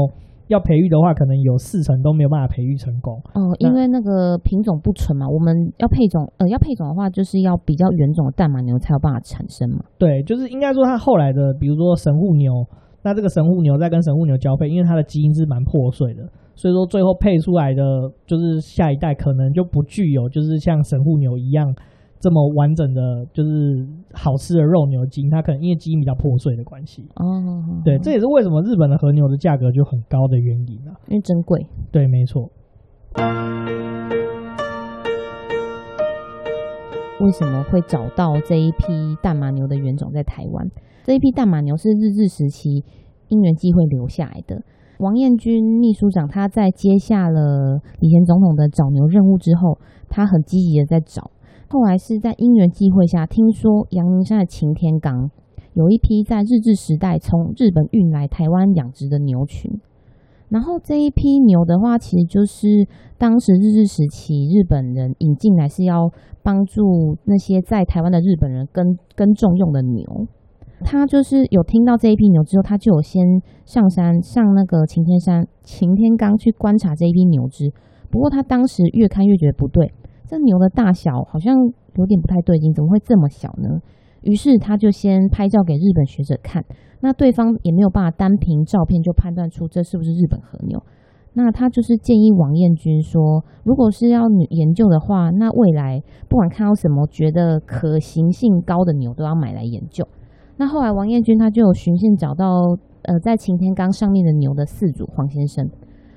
[0.47, 3.21] 要培育的话，可能有四成都没有办法培育成功。
[3.33, 9.83] 哦，因为那个品种不纯嘛，我们要配种，呃，要配种的话，就是要比较原种的淡马牛才有办法产生嘛。
[9.97, 12.65] 对，就是应该说它后来的，比如说神户牛，
[13.03, 16.23] 那这个神户牛在跟神户牛交配，因为它的基因是蛮破碎的，
[16.55, 17.83] 所以说最后配出来的
[18.25, 21.73] 就是下一代可能就不具有，就是像神户牛一样。
[22.23, 27.03] 这么完整的，就是好吃的肉牛筋，它可能因为基因比较破碎的关系。
[27.15, 31.67] 哦，对，这也是为什么日本的和牛的价格就很高的原因啊，因为珍贵。
[31.91, 32.49] 对，没错。
[37.19, 40.71] 为什么会找到这一批大马牛的原种在台湾？
[41.03, 42.85] 这一批大马牛是日治时期
[43.27, 44.63] 因缘际会留下来的。
[44.99, 51.31] 王彦军秘书长他在接下了李前总统的找牛任务之后，他很积极的在找。
[51.73, 55.31] 后来是在因缘际会下，听说阳明山的擎天岗
[55.73, 59.71] 有一批在日治时代从日本运来台湾养殖的牛群。
[60.49, 62.67] 然后这一批牛的话，其实就是
[63.17, 66.11] 当时日治时期日本人引进来，是要
[66.43, 70.05] 帮助那些在台湾的日本人耕耕种用的牛。
[70.81, 73.25] 他就是有听到这一批牛之后，他就有先
[73.65, 77.73] 上山上那个擎天山擎天岗去观察这一批牛只。
[78.11, 79.91] 不过他当时越看越觉得不对。
[80.25, 81.55] 这牛的大小好像
[81.95, 83.79] 有点不太对劲，怎么会这么小呢？
[84.21, 86.63] 于是他就先拍照给日本学者看，
[87.01, 90.81] 那对方也没有办法单凭照片就判断出这是不是日本和牛。
[91.33, 100.07] 那他就是建议王彦军说，如果是要研究的话，那未来不管看到什么觉得可行性高的牛，都要买来研究。
[100.57, 102.47] 那后来王彦军他就有循线找到，
[103.01, 105.67] 呃，在擎天岗上面的牛的饲主黄先生。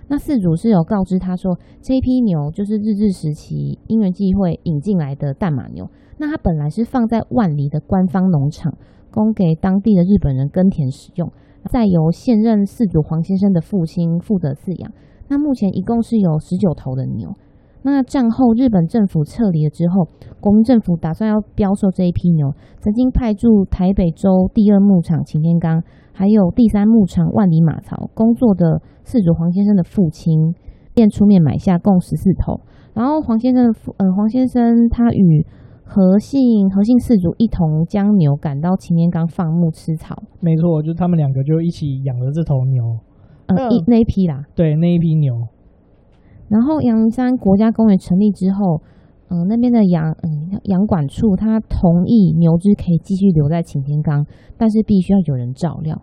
[0.08, 5.88] 那饲主是有告知他说，这一批牛就是日治时期因缘际会引进来的淡马牛。
[6.18, 8.72] 那它本来是放在万里的官方农场，
[9.10, 11.30] 供给当地的日本人耕田使用，
[11.70, 14.92] 再由现任饲主黄先生的父亲负责饲养。
[15.28, 17.34] 那目前一共是有十九头的牛。
[17.82, 20.08] 那战后日本政府撤离了之后，
[20.40, 25.82] 国民政府打算要标售这一批牛，曾经派驻台北州第二牧场擎天岗，
[26.18, 30.54] 还有第三牧场万里马槽工作的饲主黄先生的父亲
[30.94, 32.58] 便出面买下，共十四头。
[32.94, 35.46] 然后黄先生的父呃黄先生他与
[35.84, 40.16] 何姓何姓饲主一同将牛赶到擎天岗放牧吃草。
[40.40, 42.82] 没错，就他们两个就一起养了这头牛，
[43.48, 45.34] 呃一那一批啦，对那一批牛。
[46.48, 48.80] 然后阳明山国家公园成立之后，
[49.28, 54.24] 嗯、那边的养嗯养管处他同意牛只可以继续留在擎天岗，
[54.56, 56.00] 但是必须要有人照料。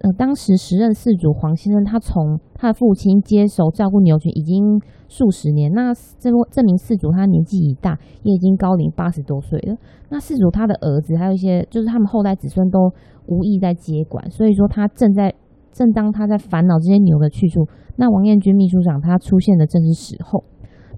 [0.00, 5.72] 呃，当时时任饲主黄先生，他从他的父亲接手照顾牛群已经数十年。
[5.72, 9.76] 那这这名饲主他年纪已大，也已经高龄八十多岁了。
[10.10, 12.92] 那饲主他的儿子还有一些就是他们后代子孙都
[13.28, 15.32] 无意在接管，所以说他正在
[15.72, 17.64] 正当他在烦恼这些牛的去处。
[17.96, 20.44] 那王彦军秘书长他出现的正是时候。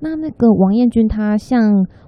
[0.00, 1.60] 那那个王彦军他向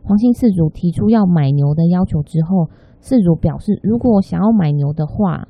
[0.03, 2.69] 黄姓氏主提出要买牛的要求之后，
[3.01, 5.49] 氏主表示，如果想要买牛的话，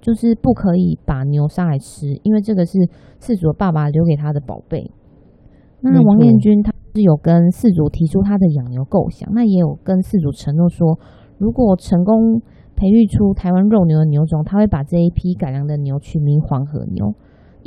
[0.00, 2.78] 就是不可以把牛杀来吃，因为这个是
[3.20, 4.90] 氏主的爸爸留给他的宝贝。
[5.80, 10.98] 那王彦军他是有跟氏主提出他的养牛构想，那也有跟氏主承诺说，
[11.38, 12.40] 如果成功
[12.76, 17.14] 培育出台湾肉牛的牛种，他会把这一批改良的牛取名黄河牛。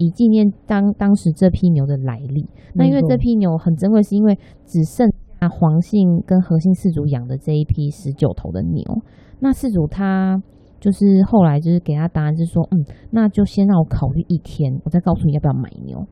[0.02, 4.36] 以纪念当当时这批牛的来历，那因为这批牛很珍贵，是因为
[4.66, 5.08] 只剩
[5.40, 8.84] 下黄姓跟何姓氏族养的这一批十九头的牛。
[9.40, 10.42] 那氏主他
[10.80, 16.04] 就是后来就是给他答案，是说，嗯，那就先让我考虑一天，我再告诉你要不要买牛。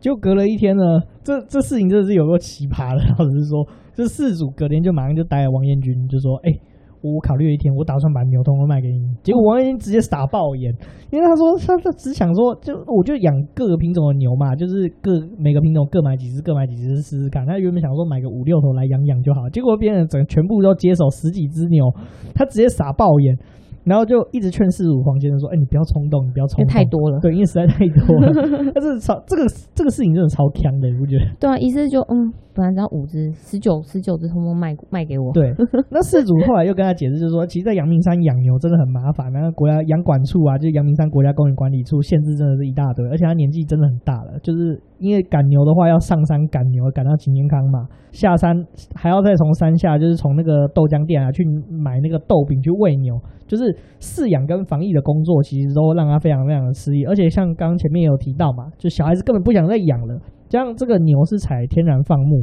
[0.00, 0.82] 就隔了一天呢，
[1.22, 6.60] 这这事情真的是有够奇葩的，老实说，这饲主隔天就马上就打给王彦军，就说，哎、欸。
[7.04, 9.12] 我考虑了一天，我打算把牛通通卖给你。
[9.22, 10.72] 结果王彦军直接傻爆眼，
[11.12, 17.44] 因为他说他他只想说，就我就养各个品种的牛嘛，就是各每个品种各买几只，各买几只试试看。
[17.46, 21.92] 他原本想说买个五六头来养养就好，结果变成整全部都接手十几只牛，
[22.34, 23.36] 他直接傻爆眼。
[23.84, 27.20] 然后就一直劝饲主黄先生说：“哎、欸，你不要冲动，你不要冲动，太多了。
[27.20, 28.32] 对，因为实在太多了。
[28.74, 29.44] 但是超这个
[29.74, 31.24] 这个事情真的超强的，你不觉得？
[31.38, 35.32] 对啊，意思就嗯，本来只要五只，十九十九只通通卖卖给我。
[35.32, 35.52] 对，
[35.90, 48.56] 那事主后来又跟他解释，就是说，其实，在阳明山养牛真的很麻烦，然后国家养管处啊，就是阳明山国家公园管理处限制真的是一大堆，而且他年纪真的很大了，就是因为赶牛的话要上山赶牛，赶到擎天康嘛，下山
[48.94, 53.14] 还要再从山下，就是从那个豆浆店啊去买那个豆饼去喂牛。”
[53.46, 53.64] 就是
[54.00, 60.18] 饲养跟防疫的工作，其实都让他非常非常的失意，而且像刚前面有提到嘛，就小孩子根本不想再养了。
[60.48, 62.42] 像这个牛是采天然放牧，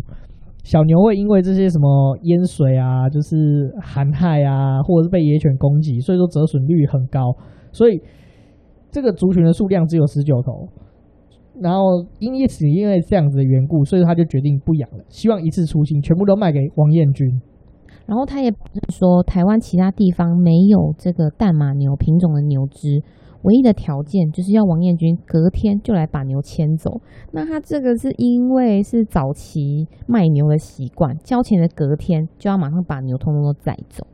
[0.63, 7.33] 小牛会因为这些什么淹水啊，就是寒害啊，或者是被野犬攻击，所以说折损率很高，
[7.71, 7.99] 所以
[8.91, 10.67] 这个族群的数量只有十九头。
[11.59, 17.41] 然后因此因为这样子的缘故，所以他就决定不养了，希望一次出清，全部都卖给王彦军。
[18.07, 18.51] 然后他也
[18.89, 23.01] 说，台湾其他地方没有这个淡马牛品种的牛只，
[23.43, 26.99] 唯一的条件就是要王彦军隔天就来把牛牵走。
[27.31, 34.05] 那他这个是因为是早期卖牛的习惯，交钱的隔天就要马上把牛通通都载走。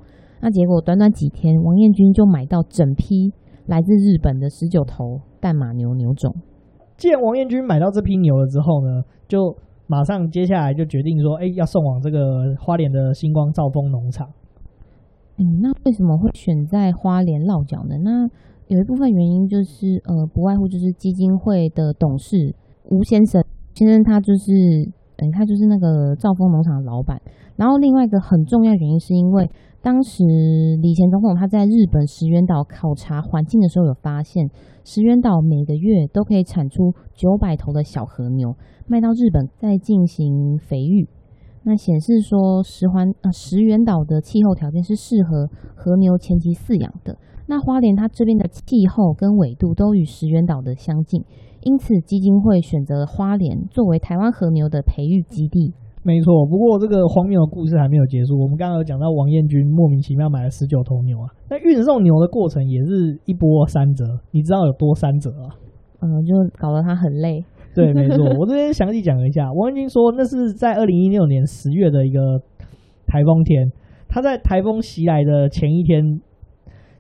[0.42, 3.34] 那结果短短几天，王彦军就买到整批
[3.66, 6.36] 来自日本的十九头淡马牛牛种。
[6.98, 9.56] 既然王彦军买到这批牛了之后呢，就。
[9.90, 14.28] 马上接下来就决定说，哎、要送往这个花莲的星光兆丰农场。
[15.38, 17.96] 嗯，那为什么会选在花莲落脚呢？
[18.04, 18.28] 那
[18.68, 22.54] 有一部分原因就是，呃，不外乎就是基金会的董事
[22.90, 23.42] 吴先生
[23.76, 24.52] 先生，他就是，
[25.16, 27.18] 嗯，他就是那个兆丰农场的老板。
[27.56, 29.50] 然后另外一个很重要原因是因为。
[29.88, 30.22] 当时
[30.82, 34.50] 李前总统他在日本石垣岛考察环境的时候，有发现
[34.84, 38.54] 石垣岛每个月都可以产出九百头的小和牛，
[38.86, 41.08] 卖到日本再进行肥育。
[41.64, 47.18] 那显示说石环呃石垣岛的气候条件是适合和牛前期饲养的。
[47.46, 51.24] 那花莲它这边的气候跟纬度都与石垣岛的相近，
[51.62, 55.74] 因此基金会选择花莲作为台湾和牛的培育基地。
[56.08, 58.40] 没错，不过这个荒谬的故事还没有结束。
[58.40, 64.06] 我们刚刚有讲到王彦军莫名其妙买了十九头牛啊，那运送牛的过程也是一波三折。
[64.32, 65.52] 你知道有多三折啊？
[66.00, 67.44] 嗯，就搞得他很累。
[67.76, 69.52] 对， 没错，我这边详细讲了一下。
[69.52, 72.40] 王彦军说，那是在二零一六年十月的一个
[73.06, 73.70] 台风天，
[74.08, 76.02] 他在台风袭来的前一天，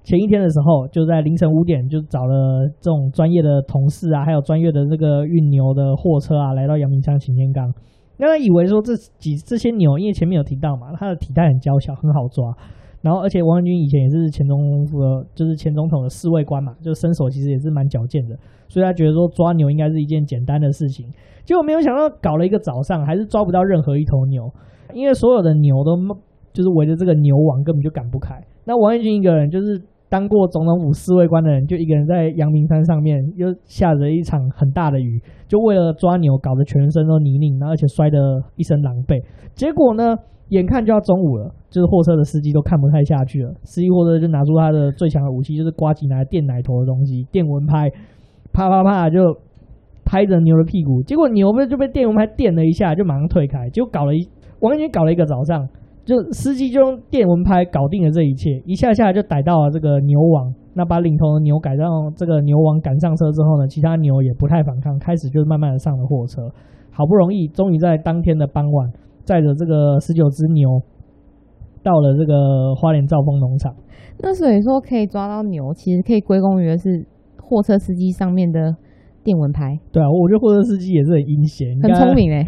[0.03, 7.72] 前一天的时候，就在凌晨五点就找了这种专业的同事啊，还有专业的这个运牛的货车啊，来到阳明山擎天岗。
[8.18, 12.53] 那他以为说这几这些牛，因为前面有提到嘛，它的体态很娇小，很好抓。
[13.01, 18.36] 然后，而且王元军以前也是前总统的，就是前总统的侍卫官嘛，就身手其实也是蛮矫健的，
[18.68, 21.07] 所以他觉得说抓牛应该是一件简单的事情。
[21.45, 24.51] 结果没有想到搞了一个早上，还是抓不到任何一头牛，
[24.93, 25.95] 因为所有的牛都
[26.51, 28.36] 就是围着这个牛网，根本就赶不开。
[28.65, 29.82] 那王元军一个人就是。
[30.10, 38.18] 当过总统府侍卫官的人，就一个人在阳明山上面，又下着一场很大的雨，就为了抓牛，搞得全身都泥泞，然后而且摔得
[38.55, 39.22] 一身狼狈。
[39.53, 40.16] 结果呢，
[40.49, 47.91] 眼看就要中午了，就是货车的司机都看不太下去了，司机货车就拿出他的最强的武器，就是呱吉拿来电奶头的东西，电蚊拍，
[48.53, 49.20] 啪啪啪就
[50.05, 54.26] 拍着牛的屁股，结果牛不是就被电蚊拍电了一下，就马上退开，就搞了一
[54.62, 55.68] 完全搞了一个早上。
[56.08, 60.53] 就司机就用电蚊拍搞定了这一切，一下下就逮到了这个牛王。
[60.74, 61.86] 那把领头的牛赶上
[62.16, 66.41] 这个牛王赶上车之后呢，其他牛也不太反抗，开始就慢慢的上了货车。
[66.91, 68.89] 好不容易，终于在当天的傍晚，
[69.26, 70.70] 载着这个十九只牛
[71.84, 73.76] 到了这个花莲兆丰农场。
[74.20, 77.05] 那所以说可以抓到牛，其实可以归功于是
[77.41, 78.74] 货车司机上面的。
[79.28, 82.48] 电蚊拍，对啊，我觉得货车司机也是很阴险，很聪明 哎。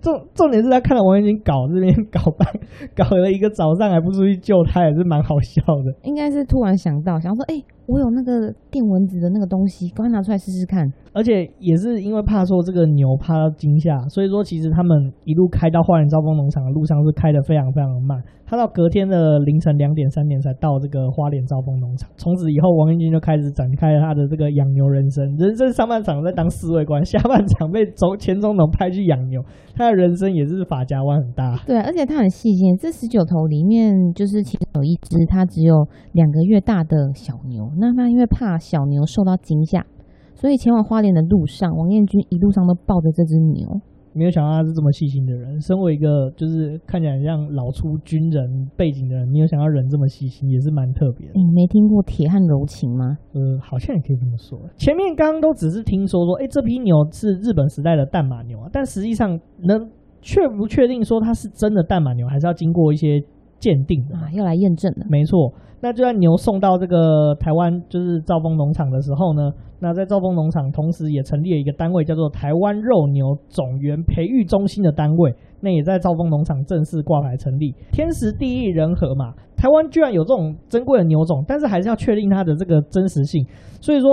[0.00, 2.48] 重重点是他看到王元军搞这边搞半，
[2.96, 5.92] 搞了一个早上还不出去救他，也是蛮好笑的。
[6.04, 10.86] 应该是突然想到，想说，哎、欸，我有那个电蚊子的那个东西，赶快拿出来试试看。
[11.14, 18.22] 而且也是因为怕说这个牛怕到惊吓，所以说其实他们一路开到花莲兆丰农场的路上是开的非常非常的慢。
[18.44, 22.08] 他到隔天的凌晨两点三点才到这个花莲兆丰农场。
[22.16, 25.36] 从此以后，王英军就开始展开了他的这个养牛人生。
[25.36, 29.42] 人生上半场在当侍卫官，下半场被总前总统派去养牛，
[29.74, 31.60] 他的人生也是发夹弯很大。
[31.66, 32.74] 对，而且他很细心。
[32.78, 37.70] 这十九头里面，就是其中有一只，它只有两个月大的小牛。
[37.78, 39.86] 那他因为怕小牛受到惊吓，
[40.34, 43.80] 所以前往花莲的路上，王彦军一路上都抱着这只牛。
[44.14, 51.34] 没有想到他是这么细心的人，身为一个就是看起来像老出军人背景的人，没有想到人这么细心，也是蛮特别的。
[51.34, 53.16] 你没听过铁汉柔情吗？
[53.32, 54.58] 呃，好像也可以这么说。
[54.76, 59.88] 前面刚刚都只是听说说，哎，这批牛是日本时代的淡马牛啊，但实际上能
[60.20, 63.20] 确不确定说它是真的淡马牛，还是要经过一些
[63.60, 65.06] 鉴定的啊，要来验证的。
[65.08, 65.52] 没错。
[65.80, 77.74] 那就在牛送到这个台湾，就是兆丰农场的时候呢，那在兆丰农场同时也成立了一个单位，叫做台湾肉牛种源培育中心的单位，那也在兆丰农场正式挂牌成立。
[77.92, 83.46] 天时地利人和嘛，台湾居然有这种珍贵的牛种，但是还是要确定它的这个真实性。
[83.80, 84.08] 所以说，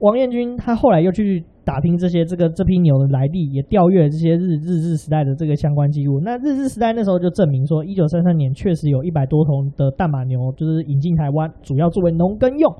[0.00, 1.44] 王彦军他后来又去。
[1.70, 6.18] 打听这些这个这批牛的来历，也调阅了这些日日治时代的这个相关记录。
[6.20, 12.74] 那日治时代那时候就证明说，一九三三年确实有一百多头的淡马牛，就是引进台湾，主要作为农耕用。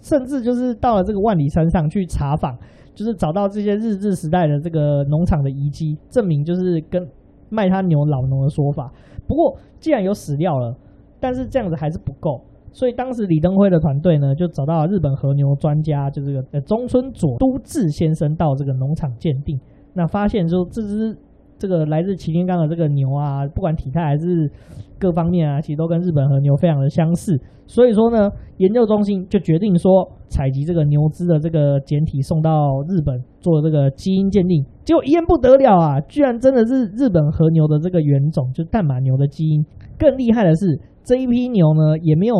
[0.00, 2.56] 甚至就是到了这个万里山上去查访，
[2.94, 7.04] 就是找到这些日治时代的这个农场的遗迹，证明就是跟
[7.48, 8.92] 卖他牛老农的说法。
[9.26, 10.72] 不过既然有史料了，
[11.18, 12.40] 但是这样子还是不够。
[12.76, 19.58] 所以当时李登辉的团队呢，就找到了日本和牛专家，就这个呃中村佐都志先生到这个农场鉴定，
[19.94, 21.16] 那发现说这只
[21.58, 24.52] 这个来自擎天岗的这个牛啊，不管体态还是
[24.98, 27.40] 各方面啊，其实都跟日本和牛非常的相似。
[27.66, 39.64] 所以说呢，研究中心就决定说采集这个牛只的这个检体送到日本做这个基因鉴定，结果一验不得了啊，居然真的是日本和牛的这个原种，就是淡马牛的基因。
[39.98, 42.34] 更厉害的是，这一批牛呢也没有。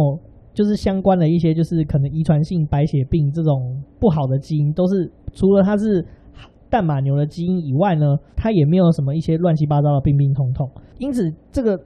[0.57, 6.03] 就是相关的一些，就是可能遗传性白血病这种不好的基因，都是除了它是
[6.71, 10.67] 淡马牛的基因以外呢，它也没有什么一些乱七八糟的病病痛痛。
[10.97, 11.79] 因此，这个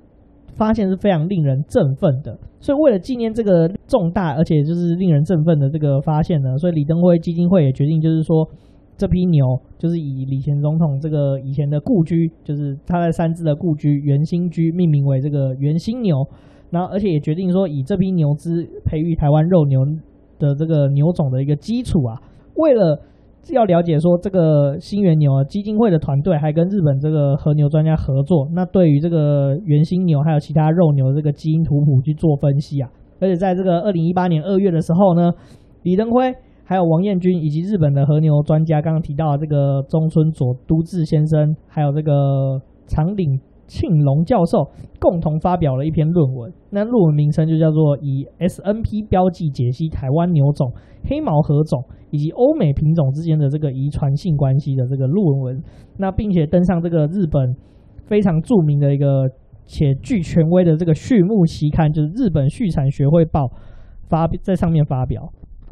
[0.54, 2.38] 发现是非常令人振奋的。
[2.60, 8.48] 所以，为了纪念这个重大而且就是令人振奋的这个发现呢，所以李登辉基金会也决定，就是说
[8.96, 9.44] 这批牛
[9.78, 16.24] 就是以李前总统这个以前的故居，就是他在三芝的故居元兴居命名为这个元兴牛。
[16.70, 19.84] 然后，而且也决定说，以这批牛只培育台湾肉牛
[20.38, 22.16] 的这个牛种的一个基础啊，
[22.54, 22.98] 为了
[23.52, 35.32] 要了解说这个新源牛啊，基金会的团队还跟日本这个和牛专家合作，那对于这个元新牛还有其他肉牛的这个基因图谱去做分析啊，而且在这个二零一八年二月的时候呢，
[35.82, 43.40] 李登辉还有王彦军以及日本的和牛专家刚刚提到的这个中村佐都志先生，还有这个长岭。
[43.70, 44.66] 庆隆教授
[44.98, 50.72] 共同发表了一篇论文，那论文名称就叫做《以 SNP 标记解析台湾牛种
[51.08, 55.62] 黑毛和种以及欧美品种之间的这个遗传性关系》的这个论文，
[55.98, 57.54] 那并且登上这个日本
[58.06, 59.30] 非常著名的一个
[59.66, 63.46] 且具权威的这个畜牧期刊，就是日本畜产学会报
[64.08, 65.22] 发在上面发表。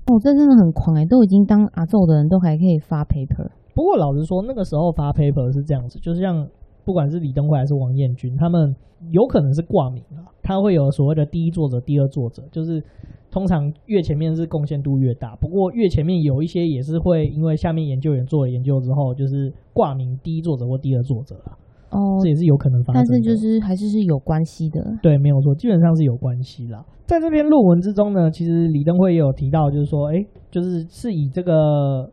[0.07, 1.05] 哦，这真的很狂哎！
[1.05, 3.51] 都已经当阿昼的人都还可以发 paper。
[3.75, 6.49] 不过老实说，那个时候发 paper 是这样子，就是像
[6.89, 8.75] 不管是李登辉还是王彦军，他们
[9.11, 12.83] 有可能是挂名啊，他会有所谓的第一作者、第二作者，就是
[13.31, 15.37] 通常越前面是贡献度越大。
[15.37, 21.53] 不过越前面有一些也是会因为下面研究员做了研究之后，就是挂名第一作者或第二作者啊。
[21.91, 24.83] 哦，这也是有可能发生，但是就是还是是有关系的。
[25.03, 26.83] 对，没有错，基本上是有关系啦。
[27.05, 32.11] 在这篇论文之中呢，其实李登辉也有提到，就是说，哎、欸，就是是以这个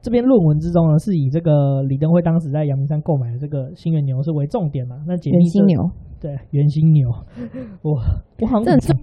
[0.00, 4.96] 这篇论文之中呢，是以这个李登辉当时在阳明山购买的这个新源牛是为重点嘛？
[5.06, 5.90] 那解密原新牛，
[6.20, 7.08] 对，原新牛，
[7.82, 7.92] 我
[8.40, 8.94] 我好像这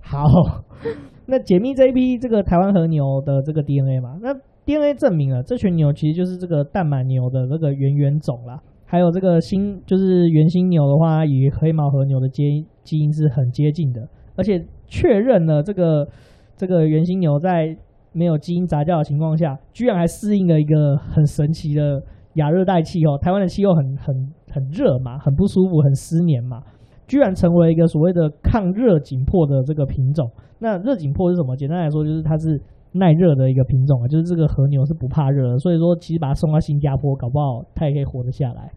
[0.00, 0.64] 还好。
[1.30, 4.32] 那解密这一批这个台湾和牛的这个 DNA 嘛，那
[4.64, 8.58] DNA 证明了这群牛其实就是这个淡满牛的这个原原种啦。
[8.86, 16.08] 还有这个新就是原心牛的话，与黑毛和牛的基基因是很接近的，而且确认了这个
[16.56, 17.76] 这个原心牛在
[18.12, 22.02] 没有基因杂交的情况下，居然还适应了一个很神奇的
[22.34, 23.16] 亚热带气候。
[23.18, 26.62] 台湾的气候很很很热嘛，很不舒服，很湿黏嘛，
[27.06, 30.30] 居然成为一个所谓的抗热紧迫的这个品种。
[30.58, 31.56] 那热紧迫是什么？
[31.56, 32.60] 简单来说，就是它是。
[32.90, 38.72] 耐热的一个品种啊，就是这个和牛是不怕热的，所以说其实把它送到新加坡，搞不好它也可以活得下来。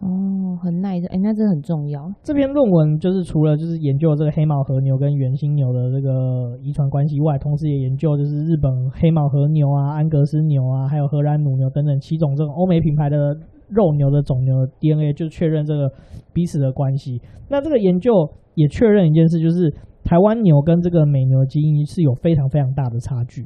[0.00, 2.10] 哦，很耐热，哎，那这很重要。
[2.22, 13.36] 这篇论文就是除了就是研究这个黑毛和牛跟原新牛的这个遗传关系外，同时也研究就是日本黑毛和牛啊、安格斯牛啊，还有荷兰乳牛等等七种这种欧美品牌的
[13.68, 15.90] 肉牛的种牛的 DNA，就确认这个
[16.32, 17.20] 彼此的关系。
[17.48, 18.12] 那这个研究
[18.54, 19.72] 也确认一件事，就是。
[20.02, 23.42] 台湾牛跟这个美牛的基因是有非常非常大的差距。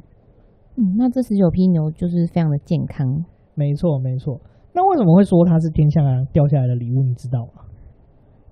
[0.77, 3.23] 嗯，那这十九批牛就是非常的健康。
[3.55, 4.39] 没错，没错。
[4.75, 6.03] 那为什么会说它是天上
[6.33, 7.01] 掉下来的礼物？
[7.01, 7.63] 你知道吗？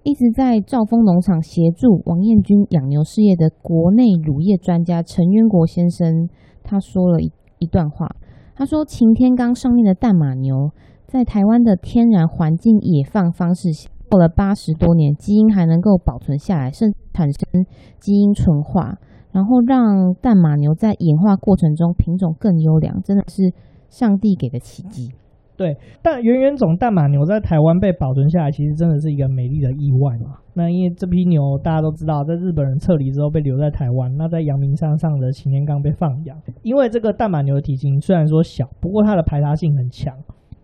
[0.04, 6.30] 一直在兆丰农场协助王彦军养牛事业的国内乳业专家陈渊国先生，
[6.64, 8.10] 他说了一一段话。
[8.56, 10.72] 他说：“擎天岗上面的淡马牛，
[11.08, 17.66] 在台湾的天然环境野放方式下。”过了八十多年，基因还能够保存下来，甚至产生
[18.00, 19.00] 基因纯化，
[19.32, 23.52] 然后让淡马牛在演化过程中品种更优良，真的是
[23.90, 25.10] 上帝给的奇迹。
[25.56, 30.38] 对，但原原种淡马牛在台湾被保存下来，其实真的是一个美丽的意外嘛。
[30.56, 36.36] 那因为这批牛大家都知道，在日本人撤离之后被留在台湾，那在阳明山上的擎天刚被放养。
[36.64, 40.14] 因为这个淡马牛的体型虽然说小，不过它的排他性很强。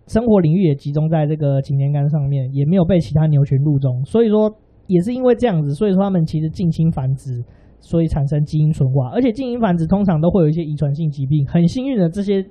[0.08, 4.52] 生活领域也集中在这个擎天岗上面，也没有被其他牛群入中，所以说
[4.88, 7.44] 也是因为这样子，所以说他们其实近亲繁殖，
[7.80, 12.44] 所以产生基因纯化，而且近亲繁殖通常都会有一些遗传性疾病，很幸运的这些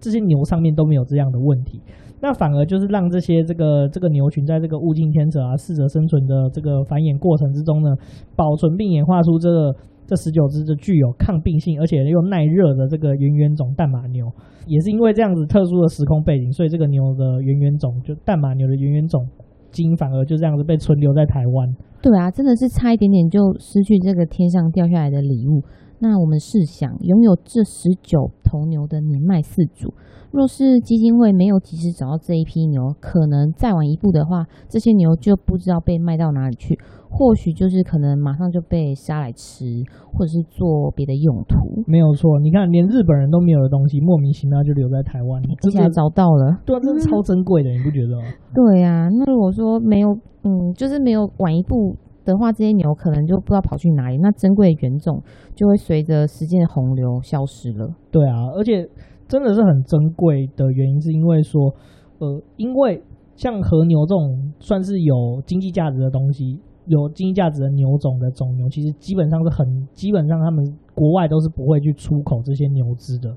[0.00, 1.80] 这些牛上面都没有这样的问题，
[2.20, 7.90] 那反而就是让这些这个这个牛群在这个物竞天择啊适者生存的这个繁衍过程之中呢，
[8.36, 9.74] 保存并演化出这个。
[10.08, 14.24] 这十九只就具有抗病性，而且又耐热的这个原原种淡马牛，
[14.66, 19.28] 也是因为这样子特殊的时空背景，所以这个牛的原原种就淡马牛的原原种
[19.70, 21.76] 基因反而就这样子被存留在台湾。
[22.00, 25.60] 对啊，真的是差一点点就失去这个天上掉下来的礼物。
[26.00, 29.92] 那我们试想，拥有这十九头牛的年迈饲主，
[30.30, 36.78] 若是基金会没有及时找到这一批牛，可能再晚一步的话，这些牛就不知道被卖到哪里去。
[37.10, 39.64] 或许就是可能马上就被杀来吃，
[40.12, 41.82] 或者是做别的用途。
[41.86, 48.22] 没有错，你看连日本人都没有的东西，莫名其妙就留在台湾，接下来找到了，对啊，这是超珍贵的，你不觉得吗？
[48.54, 50.10] 对呀、啊，那如果说没有，
[50.44, 51.96] 嗯，就是没有晚一步
[52.32, 55.22] 的话，这些牛可能就不知道跑去哪里，那珍贵的原种
[55.54, 57.88] 就会随着时间的洪流消失了。
[58.10, 58.88] 对啊，而且
[59.26, 61.74] 真的是很珍贵的原因，是因为说，
[62.18, 63.02] 呃，因为
[63.36, 66.60] 像和牛这种算是有经济价值的东西。
[66.90, 70.64] 有经济价值的牛种的种牛，其实基本上是很基本上，他们
[70.94, 73.36] 国外都是不会去出口这些牛只的，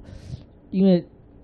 [0.70, 1.04] 因为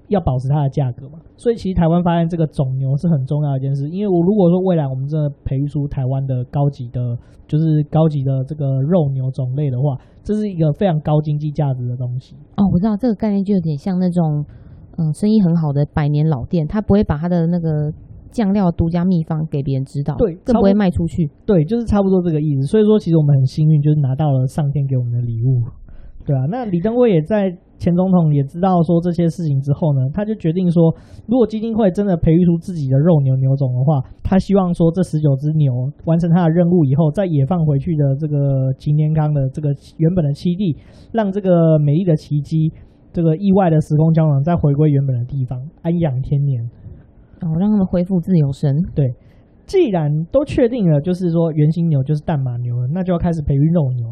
[0.10, 1.20] 要保持它的价格嘛。
[1.36, 12.36] 所以其实台湾发现这个种牛是很重要的一件事，因为我如果说未来我们真的培育出台湾的高级的，就是高级的这个肉牛种类的话，这是一个非常高经济价值的东西。
[12.56, 14.46] 哦，我知道这个概念就有点像那种
[14.98, 17.92] 嗯生意很好的百年老店，他不会把他的那个。
[18.30, 21.32] 酱料独家秘方给别人知道，对，更不会卖出去。
[21.46, 22.68] 对，就是差不多这个意思。
[22.68, 25.64] 所以说，其实我们很幸运，就是拿到了上天给我们的礼物，
[26.24, 26.46] 对啊。
[26.52, 30.94] 那李登辉也在前总统也知道说这些事情之后呢，他就决定说，
[31.28, 35.72] 如果基金会真的培育出自己的肉牛牛种的话，他希望说这十九只牛
[36.06, 40.76] 完成他的任务以后，再野放回去的这个擎天岗的这个原本的栖地，
[41.12, 42.72] 让这个美丽的奇迹，
[43.14, 46.64] 这个意外的时空胶囊再回归原本的地方，安养天年。
[47.40, 48.76] 哦让他们恢复自由身。
[48.96, 49.14] 对，
[49.68, 54.08] 既然都确定了，就是说原型牛就是淡马牛了，那就要开始培育肉牛。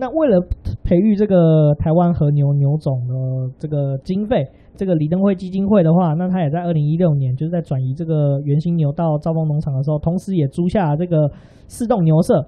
[0.00, 0.40] 那为了
[0.84, 3.14] 培育这个台湾和牛牛种的
[3.58, 4.46] 这个经费，
[4.76, 11.28] 这个李登辉基金会的话，那他也在二零一六年就是在转移这个原型牛到兆丰农场的时候，同时也租下了这个
[11.66, 12.46] 四栋牛舍，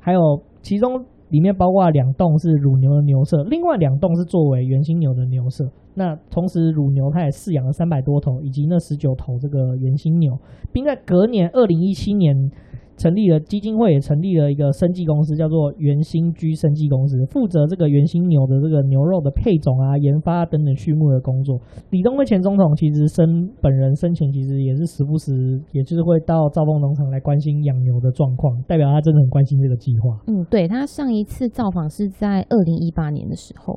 [0.00, 0.20] 还有
[0.60, 1.06] 其中。
[1.32, 5.64] 里面包括两栋是乳牛的牛舍，另外两栋是作为原型牛的牛舍。
[5.94, 10.36] 那同时乳牛它也饲养了三百多头，以及那十九头这个原型牛，
[10.74, 12.36] 并在隔年二零一七年。
[13.02, 21.58] 成立了基金会，也成立了一个生技公司，叫做元兴居生技公司，负责这个原型牛的这个牛肉的配种啊、研发等等畜牧的工作。
[21.90, 30.22] 李登辉前总统其实生本人生前其实也是时不时，也就是会到兆丰农场来关心养牛的状况，代表他真的很关心这个计划。
[30.28, 33.76] 嗯，对，他上一次造访是在二零一八年的时候，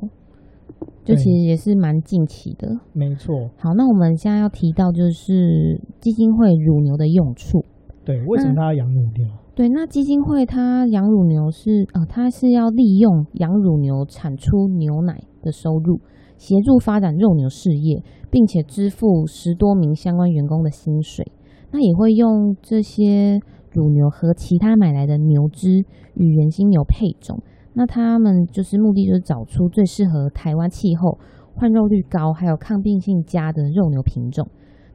[1.02, 2.68] 就其实也是蛮近期的。
[2.92, 3.34] 没错。
[3.58, 7.64] 好，那我们现在要提到就是基金会乳牛的用处。
[8.06, 9.26] 对，为什么他要养乳牛？
[9.56, 15.98] 对，那基金会他养乳牛是呃，他是要利用养乳牛产出牛奶的收入，
[16.38, 18.00] 协助发展肉牛事业，
[18.30, 21.26] 并且支付十多名相关员工的薪水。
[21.72, 23.40] 那也会用这些
[23.72, 25.84] 乳牛和其他买来的牛只
[26.14, 27.42] 与原型牛配种。
[27.72, 31.18] 那他们就是目的就是找出最适合台湾气候、
[31.56, 34.48] 换肉率高、还有抗病性佳的肉牛品种。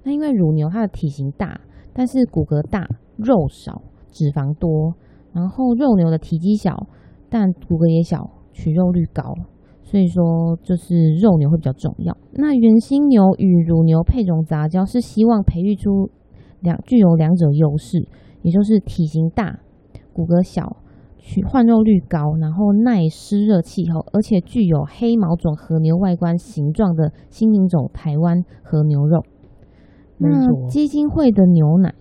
[0.03, 1.59] 那因为乳牛它的体型大。
[1.93, 2.87] 但是骨骼大、
[3.23, 4.93] 肉少、脂肪多，
[5.33, 6.87] 然后肉牛的体积小，
[7.29, 9.23] 但骨骼也小，取肉率高，
[9.83, 12.15] 所以说就是肉牛会比较重要。
[12.33, 16.09] 那原心牛与乳牛配种杂交是希望培育出
[16.59, 18.07] 两具有两者优势，
[18.41, 19.59] 也就是体型大、
[20.13, 20.77] 骨骼小、
[21.17, 29.23] 取换肉率高，然后耐湿热气候，而且具有黑毛种和牛外观形状的新品种台湾和牛肉。
[30.17, 31.93] 那基金会的牛奶，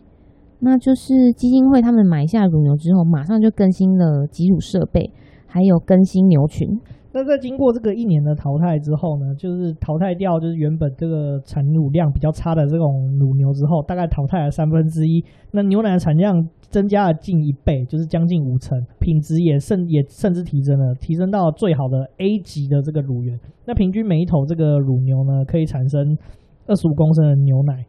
[0.60, 5.10] 那就是基金会他们买下乳牛之后，马上就更新了挤乳设备，
[5.46, 6.68] 还有更新牛群。
[7.12, 12.86] 那在经过这个一年的淘汰之后呢，就是淘汰掉就是原本这个产乳量比较差的这种
[13.18, 16.32] 乳牛之后，大概淘汰了三分之一，那牛奶的产量
[16.68, 23.36] 增加了近一倍，就是将近五成，品质也甚也甚至提升了，提升到最好的 A 级的这个乳源。
[23.66, 26.16] 那平均每一头这个乳牛呢，可以产生
[26.68, 27.86] 二十五公升的牛奶。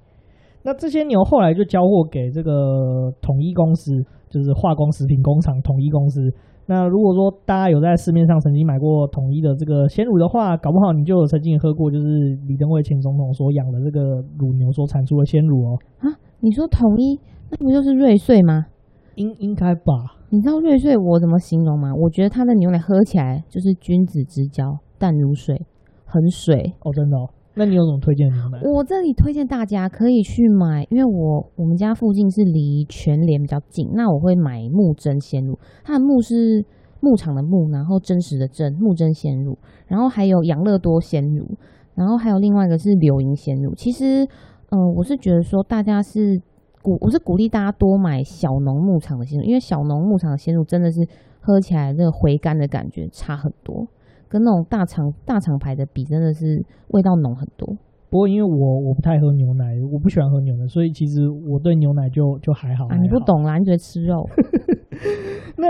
[0.64, 3.92] 那这些牛后来就交货给这个统一公司，
[4.30, 6.22] 就是化工食品工厂统一公司。
[6.68, 12.06] 那如果说大家有在市面上曾经买过统一的这个鲜乳的话，搞不好你就有曾经喝过，就是
[12.48, 15.78] 李登辉前总统所养的这个乳牛所产出的鲜乳哦。
[16.00, 16.08] 啊，
[16.40, 18.68] 你说统一，那不就是瑞穗吗？
[19.16, 20.16] 应应该吧？
[20.30, 21.92] 你知道瑞穗我怎么形容吗？
[21.94, 25.66] 我觉得它的牛奶喝起来就是君子之交，淡如水，
[26.06, 27.28] 很水哦，真的哦。
[27.54, 28.36] 那你有什么推荐的？
[28.64, 36.66] 我这里推荐大家可以去买，因为我我们家附近是离全联比较近，那我会买木真鲜乳，它的木是
[37.02, 41.58] 牧场的牧，然后真实的真木真鲜乳，然后还有养乐多鲜乳，
[41.94, 43.76] 然后还有另外一个是柳营鲜乳。
[43.76, 44.24] 其实，
[44.70, 46.42] 嗯、我是觉得说大家是
[46.82, 51.06] 鼓，我是鼓励大家多买小农牧场的鲜乳，因为小农牧场的鲜乳真的是
[51.42, 53.88] 喝起来那个回甘的感觉差很多。
[54.32, 57.68] 跟那种大厂大厂牌的比，真的是味道浓很多。
[58.10, 64.26] 不过因为我我不太喝牛奶，我不喜欢喝牛奶，所以其实我对牛奶就就还好，你不懂啦，你觉得吃肉。
[65.58, 65.68] 那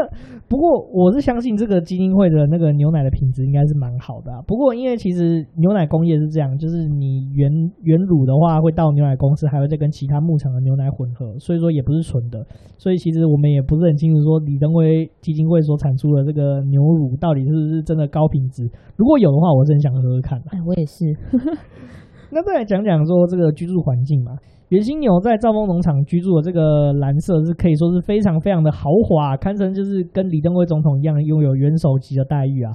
[0.47, 4.41] 不过我是相信这个基金会的那个牛奶的品质应该是蛮好的啊。
[4.47, 7.51] 不过因为其实牛奶工业是这样，就是你原
[7.83, 12.43] 原乳的话会到牛奶公司，还会再跟其他牧场的牛奶混合，所以说也不是纯的。
[12.77, 18.67] 所以其实我们也不是很清楚说李登辉基金会所产出的这个牛乳到底是不是真的高品质。
[18.97, 20.45] 如果有的话，我是很想喝喝看的。
[20.51, 21.05] 哎，我也是。
[22.33, 24.31] 那再来讲讲说这个居住环境嘛。
[24.71, 32.71] 原型牛在兆丰农场居住的这个蓝色是可以说是非常非常的豪华，堪称就是跟李登辉总统一样拥有元首级的待遇啊。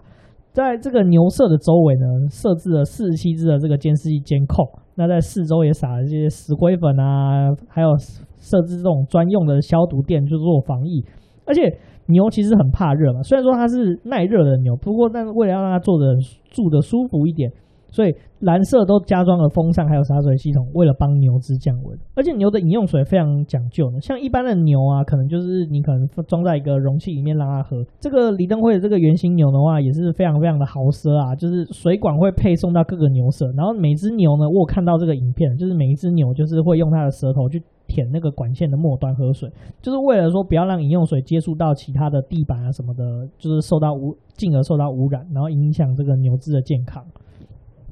[0.53, 7.97] 在这个牛舍的周围呢，设置了四十七只的这个监视器监控，那在四周也撒了这些石灰粉啊，还有
[8.37, 11.03] 设置这种专用的消毒垫，就做防疫。
[11.47, 11.63] 而且
[12.09, 16.05] 牛其实很怕热嘛，虽然说它是耐热的牛，不过但是为了让它坐着
[16.51, 17.51] 住的舒服一点。
[17.91, 21.99] 所以蓝色都加装了风扇，还有洒水系统，为了帮牛只降温。
[22.15, 27.83] 而且牛的饮用水非常讲究的，像一般的牛啊，可能就是你可能装在一个容器里面让它喝。
[28.01, 39.49] 这个李登辉的这个圆形牛的话，也是非常非常的豪奢啊，就是水管会配送到各个牛舍，然后每只牛呢，我有看到这个影片，就是每一只牛就是会用它的舌头去舔那个管线的末端喝水，
[39.81, 47.03] 就是为了说不要让饮用水接触到其他的地板啊什么的，就是受到污，进而受到污染，然后影响这个牛只的健康。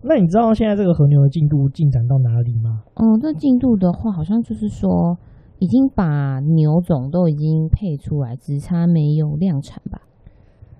[0.06, 2.82] 那你知道现在这个和牛的进度进展到哪里吗？
[2.96, 5.16] 哦，这进度的话，好像就是说
[5.58, 10.02] 已经把牛种都已经配出来，只差没有量产吧？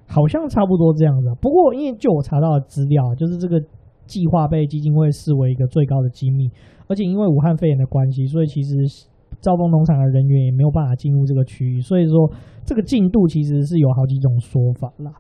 [0.07, 1.29] 好像差不多这样子。
[1.41, 3.59] 不过因为就我查到的资料，就是这个
[4.07, 6.51] 计划被基金会视为一个最高的机密，
[6.87, 9.09] 而且因为武汉肺炎的关系，所以其实。
[9.41, 12.33] 兆丰农场的人员也没有办法进入这个区域，所以说
[12.65, 15.13] 这个进度其实是有好几种说法啦。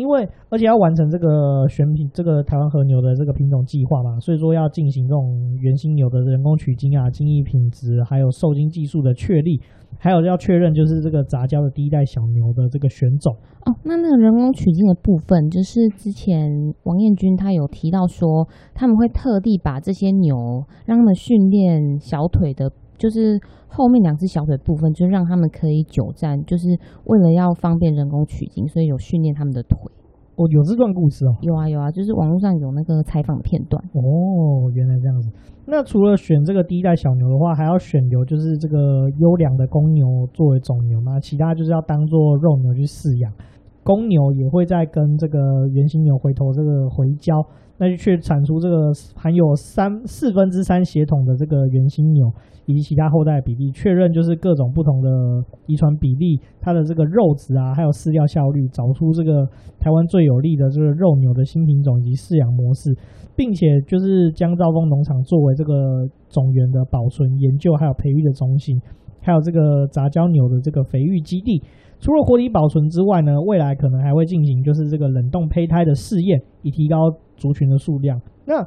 [0.00, 9.60] 因为而且要完成这个选品，这个台湾和牛的这个品种计划嘛，所以说要进行这种原型牛的人工取精啊、精液品质，还有受精技术的确立，
[9.98, 13.36] 还有要确认就是这个杂交的第一代小牛的这个选种。
[13.66, 16.50] 哦，那那个人工取精的部分，就是之前
[16.84, 22.72] 王彦君他有提到说，他们会特地把这些牛让他们训练小腿的。
[23.00, 26.68] 就是后面两只小腿部分，就让他们可以久站，就是
[27.06, 29.78] 为了要方便人工取精，所以有训练他们的腿。
[30.36, 31.32] 哦，有这段故事哦。
[31.40, 33.82] 有啊有啊，就是网络上有那个采访的片段。
[33.92, 35.30] 哦，原来这样子。
[35.66, 41.18] 那除了选这个第一代小牛的话，还要选牛就是这个优良的公牛作为种牛嘛？
[41.20, 43.32] 其他就是要当做肉牛去饲养。
[43.82, 45.38] 公牛也会在跟这个
[45.72, 47.34] 原型牛回头这个回交，
[47.80, 52.30] 那就去产出这个含有三四分之三血统的这个原型牛。
[52.66, 55.10] 以及其他后代比例，确认就是各种不同的
[55.66, 59.44] 遗传比例，它的这个肉质啊，还有饲料效率，找出这个
[59.80, 62.94] 台湾最有利的这个肉牛的新品种以及饲养模式，
[63.34, 68.78] 并且就是将兆丰农场作为这个种源的保存研究还有培育的中心，
[69.20, 71.60] 还有这个杂交牛的这个肥育基地。
[72.00, 76.96] 除了活体保存之外呢，未来可能还会进行就是这个冷冻胚胎的试验，以提高
[77.36, 78.20] 族群的数量。
[78.46, 78.66] 那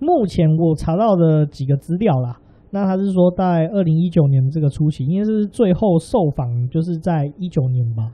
[0.00, 2.38] 目前我查到的几个资料啦。
[2.74, 8.10] 那他是说，在二零一九年这个初期，因为是最后受访，就是在一九年吧。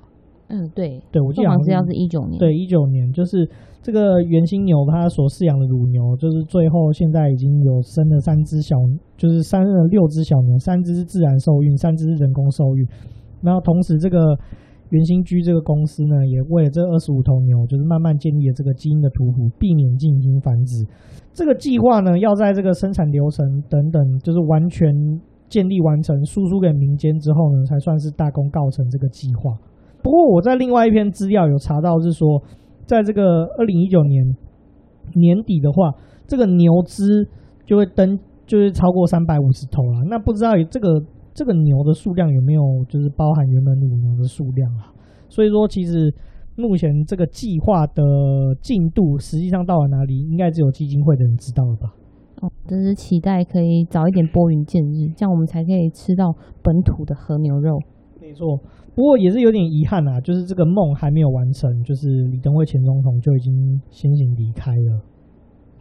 [0.48, 2.38] 嗯，对，对，我记得好像是一九年。
[2.40, 3.48] 对，一九年就是
[3.80, 8.74] 这个原心牛，它所饲养的乳牛，就是最后现在已经有生了三只小，
[9.16, 12.84] 就是生了六只小牛，三只是自然受孕，三只是人工受孕。
[13.42, 14.36] 然后同时，这个
[14.90, 20.86] 原型居这个公司呢，也为了这二十五头牛，就是慢慢建立了这个基因的图谱，避免进行繁殖。
[21.32, 24.92] 这个计划呢，要在这个生产流程等等，就是完全
[25.48, 29.56] 建立完成，输出给民间之后呢，才算是大功告成这个计划。
[30.02, 32.42] 不过我在另外一篇资料有查到，是说，
[32.86, 34.24] 在这个二零一九年
[35.14, 35.92] 年底的话，
[36.26, 37.26] 这个牛只
[37.66, 40.04] 就会登，就是超过三百五十头了。
[40.08, 41.00] 那不知道这个
[41.38, 44.90] 这个牛的数量有没有，就是包含原本乳牛的数量啊？
[45.28, 46.12] 所以说，其实。
[46.60, 48.02] 目前这个计划的
[48.60, 51.94] 进度实际上到了哪里，应该只有基金会的人知道了吧？
[52.42, 57.78] 哦，真是期待可以早一点拨云见日，这样我们才可以吃到本土的和牛肉。
[58.20, 58.58] 没错，
[58.92, 65.00] 不过也是有点遗憾啊，就是这个梦还没有完成，就是李登辉前总统就已经先行离开了。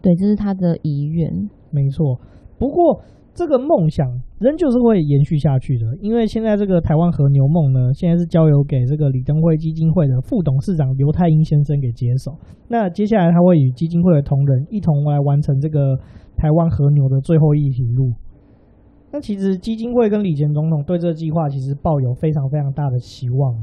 [0.04, 1.28] 对，这是他的遗愿。
[1.72, 2.22] 没错，
[2.60, 3.02] 不过。
[3.38, 4.10] 这个梦想
[4.40, 12.36] 仍旧是会延续下去的，因为现在这个台湾和牛梦呢，现在是交由给这个李登辉基金会的副董事长刘太英先生给接手。
[12.68, 15.96] 那接下来他会与基金会的同仁一同来完成这个
[16.36, 18.12] 台湾和牛的最后一里路。
[19.12, 23.54] 那其实基金会跟李前总统对这个计划其实抱有非常非常大的希望。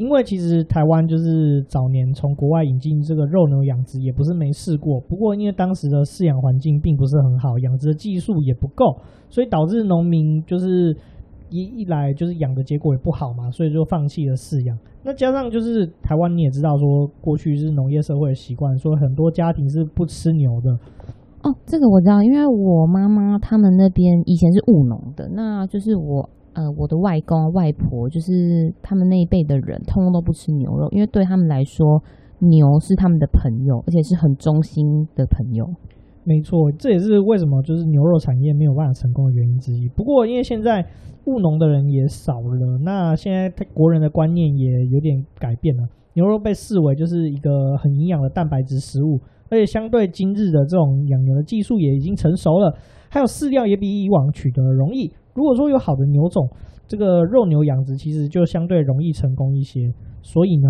[0.00, 4.98] 因为其实台湾就是早年从国外引进这个肉牛养殖，也不是没试过。
[4.98, 8.96] 不过因为当时的饲养环境并不是很好，养殖的技术也不够，
[9.28, 10.96] 所以导致农民就是
[11.50, 14.74] 一一来就是养的结果也不好嘛，所以就放弃了饲养。
[15.04, 20.72] 那加上就是台湾你也知道说，过去是农业社会的习惯，说很多家庭是不吃牛的。
[21.42, 26.30] 哦，这个我知道，因为我妈妈他们那边以前是务农的，那就是我。
[26.52, 32.02] 呃，我的外公外婆就是他们那一辈的人，通通都不吃牛肉，因为对他们来说，
[32.38, 35.64] 牛是他们的朋友，而且是很忠心的朋友。
[36.24, 39.88] 没错，这也是为什么就是牛肉产业没有办法成功的原因之一。
[39.96, 40.84] 不过，因为现在
[41.24, 52.76] 务农的人也少了，那现在国人的观念也有点改变了，牛肉被视为就是一个很营养的蛋白质食物，而且相对今日的这种养牛的技术也已经成熟了，
[53.08, 55.10] 还有饲料也比以往取得容易。
[55.34, 56.48] 如果说有好的牛种，
[56.86, 59.92] 这个肉牛养殖其实就相对容易成功一些。
[60.22, 60.68] 所以呢，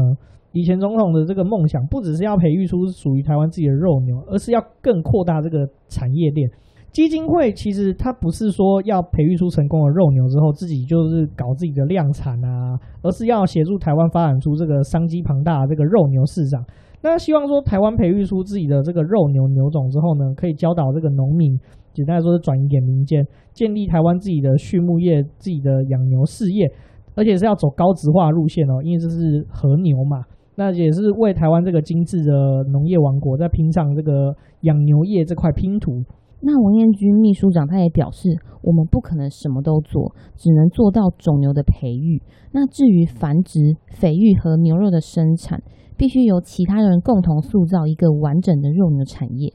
[0.53, 6.51] 以前总统的这个梦想不只是要培育出属于台湾自己的肉牛，而是要更扩大这个产业链。
[6.93, 16.65] 基金会其实它不是说要培育出成功的肉牛之后自己就是搞自己的量产啊，而是要协助台湾发展出这个商机庞大的这个肉牛市场。
[17.01, 21.57] 那希望说台湾培育出自己的这个肉牛牛种之后呢，可以教导这个农民。
[21.93, 26.71] 简单来说是转移给民间，建立台湾自己的畜牧业、自己的养牛事业，
[27.15, 30.25] 而且是要走高质化路线哦，因为这是和牛嘛，
[30.55, 36.03] 那也是为台湾这个精致的农业王国在拼上这个养牛业这块拼图。
[36.43, 38.31] 那王彦军秘书长他也表示，
[38.63, 42.23] 我们不可能什么都做，只能做到种牛的培育。
[42.53, 45.63] 那至于繁殖、肥育和牛肉的生产，
[45.99, 49.53] 必须由其他人共同塑造一个完整的肉牛产业。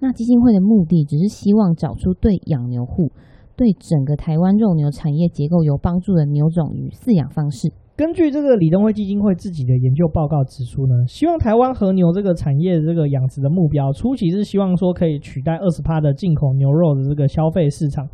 [0.00, 3.10] 那基金会的目的只是希望找出对养牛户、
[3.56, 7.72] 对整个台湾肉牛产业结构有帮助的牛种与饲养方式。
[7.96, 18.06] 根据这个李登辉基金会自己的研究报告指出呢，希望台湾和牛这个产业这个养殖的目标，初期是希望说可以取代二十趴的进口牛肉的这个消费市场，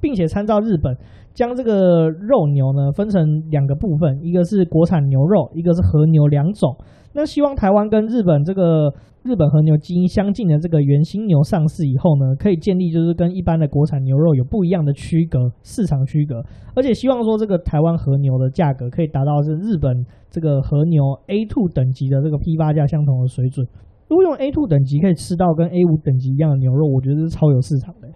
[0.00, 0.92] 并且参照日本，
[1.38, 6.74] 将这个肉牛呢分成两个部分，一个是国产牛肉，一个是和牛两种。
[7.14, 16.42] 那希望台湾跟日本这个日本和牛基因相近的这个原型牛上市以后呢，可以建立就是跟一般的国产牛肉有不一样的区隔，市场区隔，
[16.74, 23.64] 而且希望说这个台湾和牛的价格可以达到是日本这个和牛 A2 等级的这个批发价相同的水准。
[24.08, 28.08] 如果用 A2 等级可以吃到跟 A5 等级一样的牛肉，我觉得是超有市场的。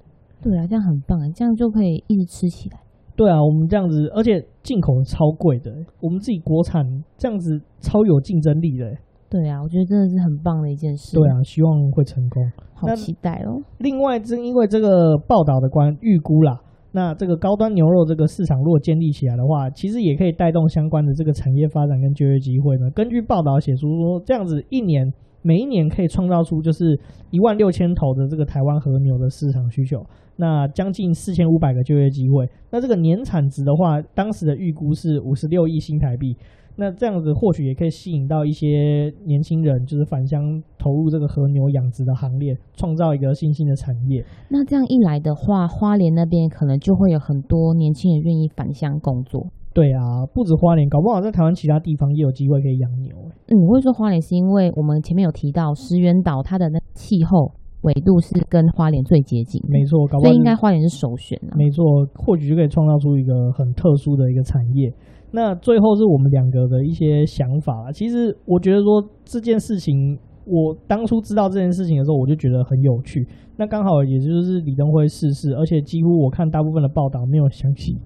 [0.42, 2.80] 对啊，这样很棒啊，这样就可以一直吃起来。
[3.14, 6.84] 对啊，我们这样子，而且进口超贵的，我们自己国产
[7.16, 8.90] 这样子超有竞争力的。
[9.28, 11.14] 对啊，我觉得真的是很棒的一件事。
[11.14, 12.42] 对啊，希望会成功，
[12.74, 13.60] 好期待哦。
[13.78, 16.60] 另外，正因为这个报道的关预估啦，
[16.92, 22.90] 那这个高端牛肉这个市场如果建立起来的话，其实也可以带动相关的这个产业发展跟就业机会呢。
[22.94, 25.12] 根据报道写出说，这样子一年。
[25.42, 26.98] 每一年可以创造出就是
[27.30, 30.04] 一万六千头的这个台湾和牛的市场需求，
[30.36, 32.48] 那将近四千五百个就业机会。
[32.70, 36.36] 那这个年产值的话，当时的预估是五十六亿新台币。
[36.74, 40.40] 那这样子或许也可以吸引到一些年轻人，就是返乡
[40.78, 44.24] 投入这个和牛养殖的行列，创造一个新兴的产业。
[44.48, 49.48] 那这样一来的话，花莲那边可能就会有很多年轻人愿意返乡工作。
[49.74, 53.14] 对啊，不止花莲，搞不好在台湾其他地方也有机会可以养牛。
[53.48, 57.50] 嗯，我会说花莲是因为我们前面有提到石原岛，它的那气候
[57.82, 59.60] 纬度是跟花莲最接近。
[59.68, 61.56] 没错，搞不好所以应该花莲是首选啊。
[61.56, 64.92] 没错，或许就可以创造出一个很特殊的一个产业。
[65.30, 67.90] 那最后是我们两个的一些想法。
[67.90, 73.26] 其实我觉得说这件事情，我当初知道这件事情的时候，我就觉得很有趣。
[73.56, 77.96] 那刚好也就是李登辉逝世，而且几乎我看大部分的报道没有详细。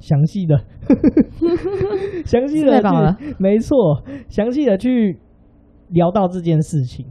[0.00, 0.58] 详细的，
[2.24, 5.18] 详细的去，没错，详细的去
[5.90, 7.06] 聊到这件事情，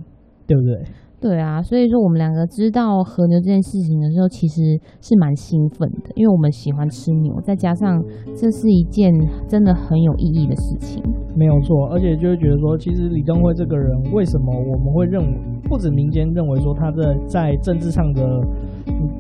[0.48, 0.84] 对不对？
[1.22, 8.02] 对啊，所以说我们两个知道和牛这件事情的时候，其实是蛮兴奋的，因为我们喜欢吃牛，再加上
[8.38, 9.14] 这是一件
[9.46, 11.04] 真的很有意义的事情。
[11.36, 15.28] 没有错，而且就会觉得说，其实李登辉这个人，为什么我们会认为，
[15.68, 18.24] 不止民间认为说他在在政治上的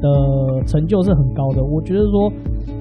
[0.01, 2.31] 的成就是很高的，我觉得说。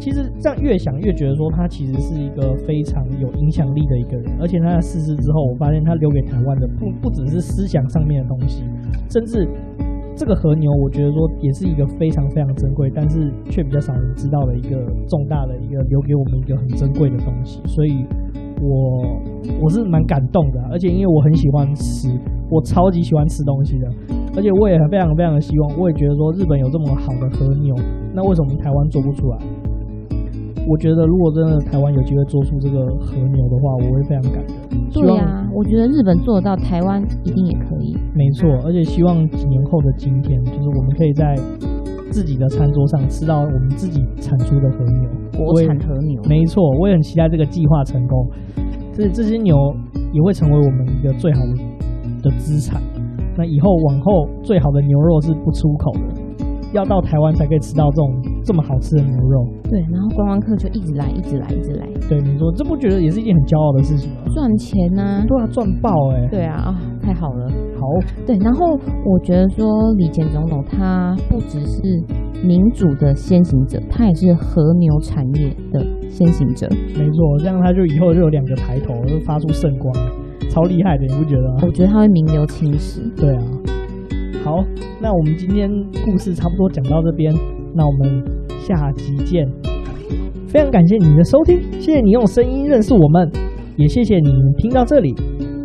[0.01, 8.63] 其实这样越想越觉得说他其实是一个非常有影响力的一个人，而且他在逝世之后，我发现他留给台湾的不不只是思想上面的东西，
[9.11, 9.49] 甚至
[10.15, 18.07] 这个和牛，我觉得说也是一个非常非常珍贵，但是却比较少人知道的一个重大的一个留给我们一个很珍贵的东西，所以
[18.61, 19.03] 我
[19.63, 22.09] 我是蛮感动的，而且因为我很喜欢吃，
[22.51, 23.89] 我超级喜欢吃东西的，
[24.37, 27.75] 而且我也非常非常的希望，我也觉得说日本有这么好的和牛，
[28.15, 29.39] 那为什么台湾做不出来？
[30.67, 34.57] 我觉得，如果真的台湾有机会做出这个和牛的话，我会非常感动。
[34.93, 37.97] 对呀、啊，我觉得日本做得到，台湾一定也可以。
[38.15, 41.35] 没错，而且希望几年后的今天，就是我们可以在
[42.11, 46.21] 自己的餐桌上吃到我们自己产出的和牛，国产和牛。
[46.29, 48.29] 没错，我也很期待这个计划成功。
[48.93, 49.57] 这这些牛
[50.13, 51.55] 也会成为我们一个最好的
[52.23, 52.81] 的资产。
[53.37, 56.29] 那以后往后，最好的牛肉是不出口的。
[56.75, 59.47] 要到台湾才可以吃到这种这么好吃的牛肉。
[59.71, 61.87] 对，然后观光客就一直来，一直来，一直来。
[62.11, 64.23] 对，你说这不觉得也是一件很骄傲的事情吗？
[64.35, 66.29] 赚钱呐、啊，对啊，赚爆哎、欸。
[66.29, 67.49] 对啊，啊，太好了。
[67.81, 67.89] 好。
[68.27, 71.81] 对，然后我觉得说李前总统他不只是
[72.45, 76.69] 民主的先行者，他也是和牛产业的先行者。
[76.95, 79.95] 没错，这样他就以后就有两个抬头，就发出圣光，
[80.51, 81.61] 超厉害的，你不觉得吗？
[81.63, 83.01] 我觉得他会名留青史。
[83.17, 83.43] 对啊。
[84.45, 84.63] 好，
[85.01, 85.71] 那我们今天
[86.05, 87.35] 故事差不多讲到这边，
[87.75, 88.23] 那我们
[88.61, 89.49] 下集见。
[90.47, 93.31] 非常感谢你的收听，谢谢你用声音认识我们，
[93.77, 95.15] 也谢谢你听到这里。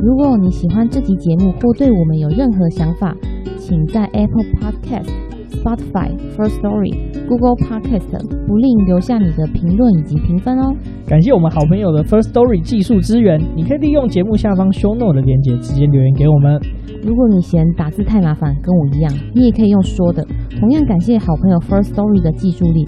[0.03, 3.15] 如果你喜欢这集节目或对我们有任何想法，
[3.57, 5.07] 请在 Apple Podcast、
[5.49, 6.93] Spotify、First Story、
[7.25, 10.75] Google Podcast 不吝留下你的评论以及评分哦。
[11.07, 16.59] 感谢我们好朋友的 First Story 技术支援，你可以利用节目下方 Show Note 的链接直接留言给我们。
[17.01, 20.21] 如果你嫌打字太麻烦，跟我一样，你也可以用说的。
[20.59, 22.85] 同样感谢好朋友 First Story 的技术力。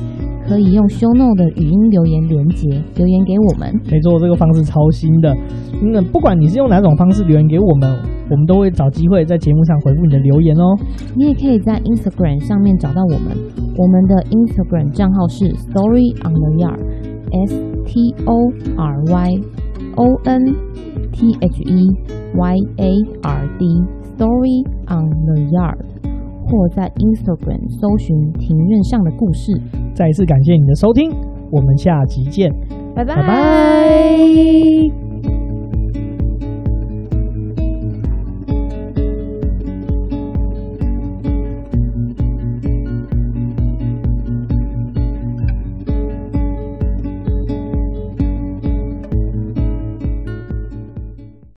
[0.48, 3.74] 可以用 ShowNote 的语音留言连接留言给我们。
[3.90, 5.36] 没错，这个方式超新的。
[5.82, 7.98] 那不管你是用哪种方式留言给我们，
[8.30, 10.78] 我们都会找机会在节目上回复你的留言哦。
[11.16, 13.36] 你也可以在 Instagram 上面找到我们，
[13.78, 17.54] 我们的 Instagram 账号是 Story on the Yard，S
[17.86, 18.36] T O
[18.78, 19.42] R Y
[19.96, 20.42] O N
[21.12, 21.90] T H E
[22.36, 22.94] Y A
[23.24, 23.84] R D
[24.16, 25.78] Story on the Yard，
[26.46, 29.52] 或在 Instagram 搜寻庭院上的故事。
[29.94, 31.12] 再一次感谢你的收听，
[31.52, 32.52] 我们下集见，
[32.96, 33.16] 拜拜。
[33.16, 35.15] 拜拜。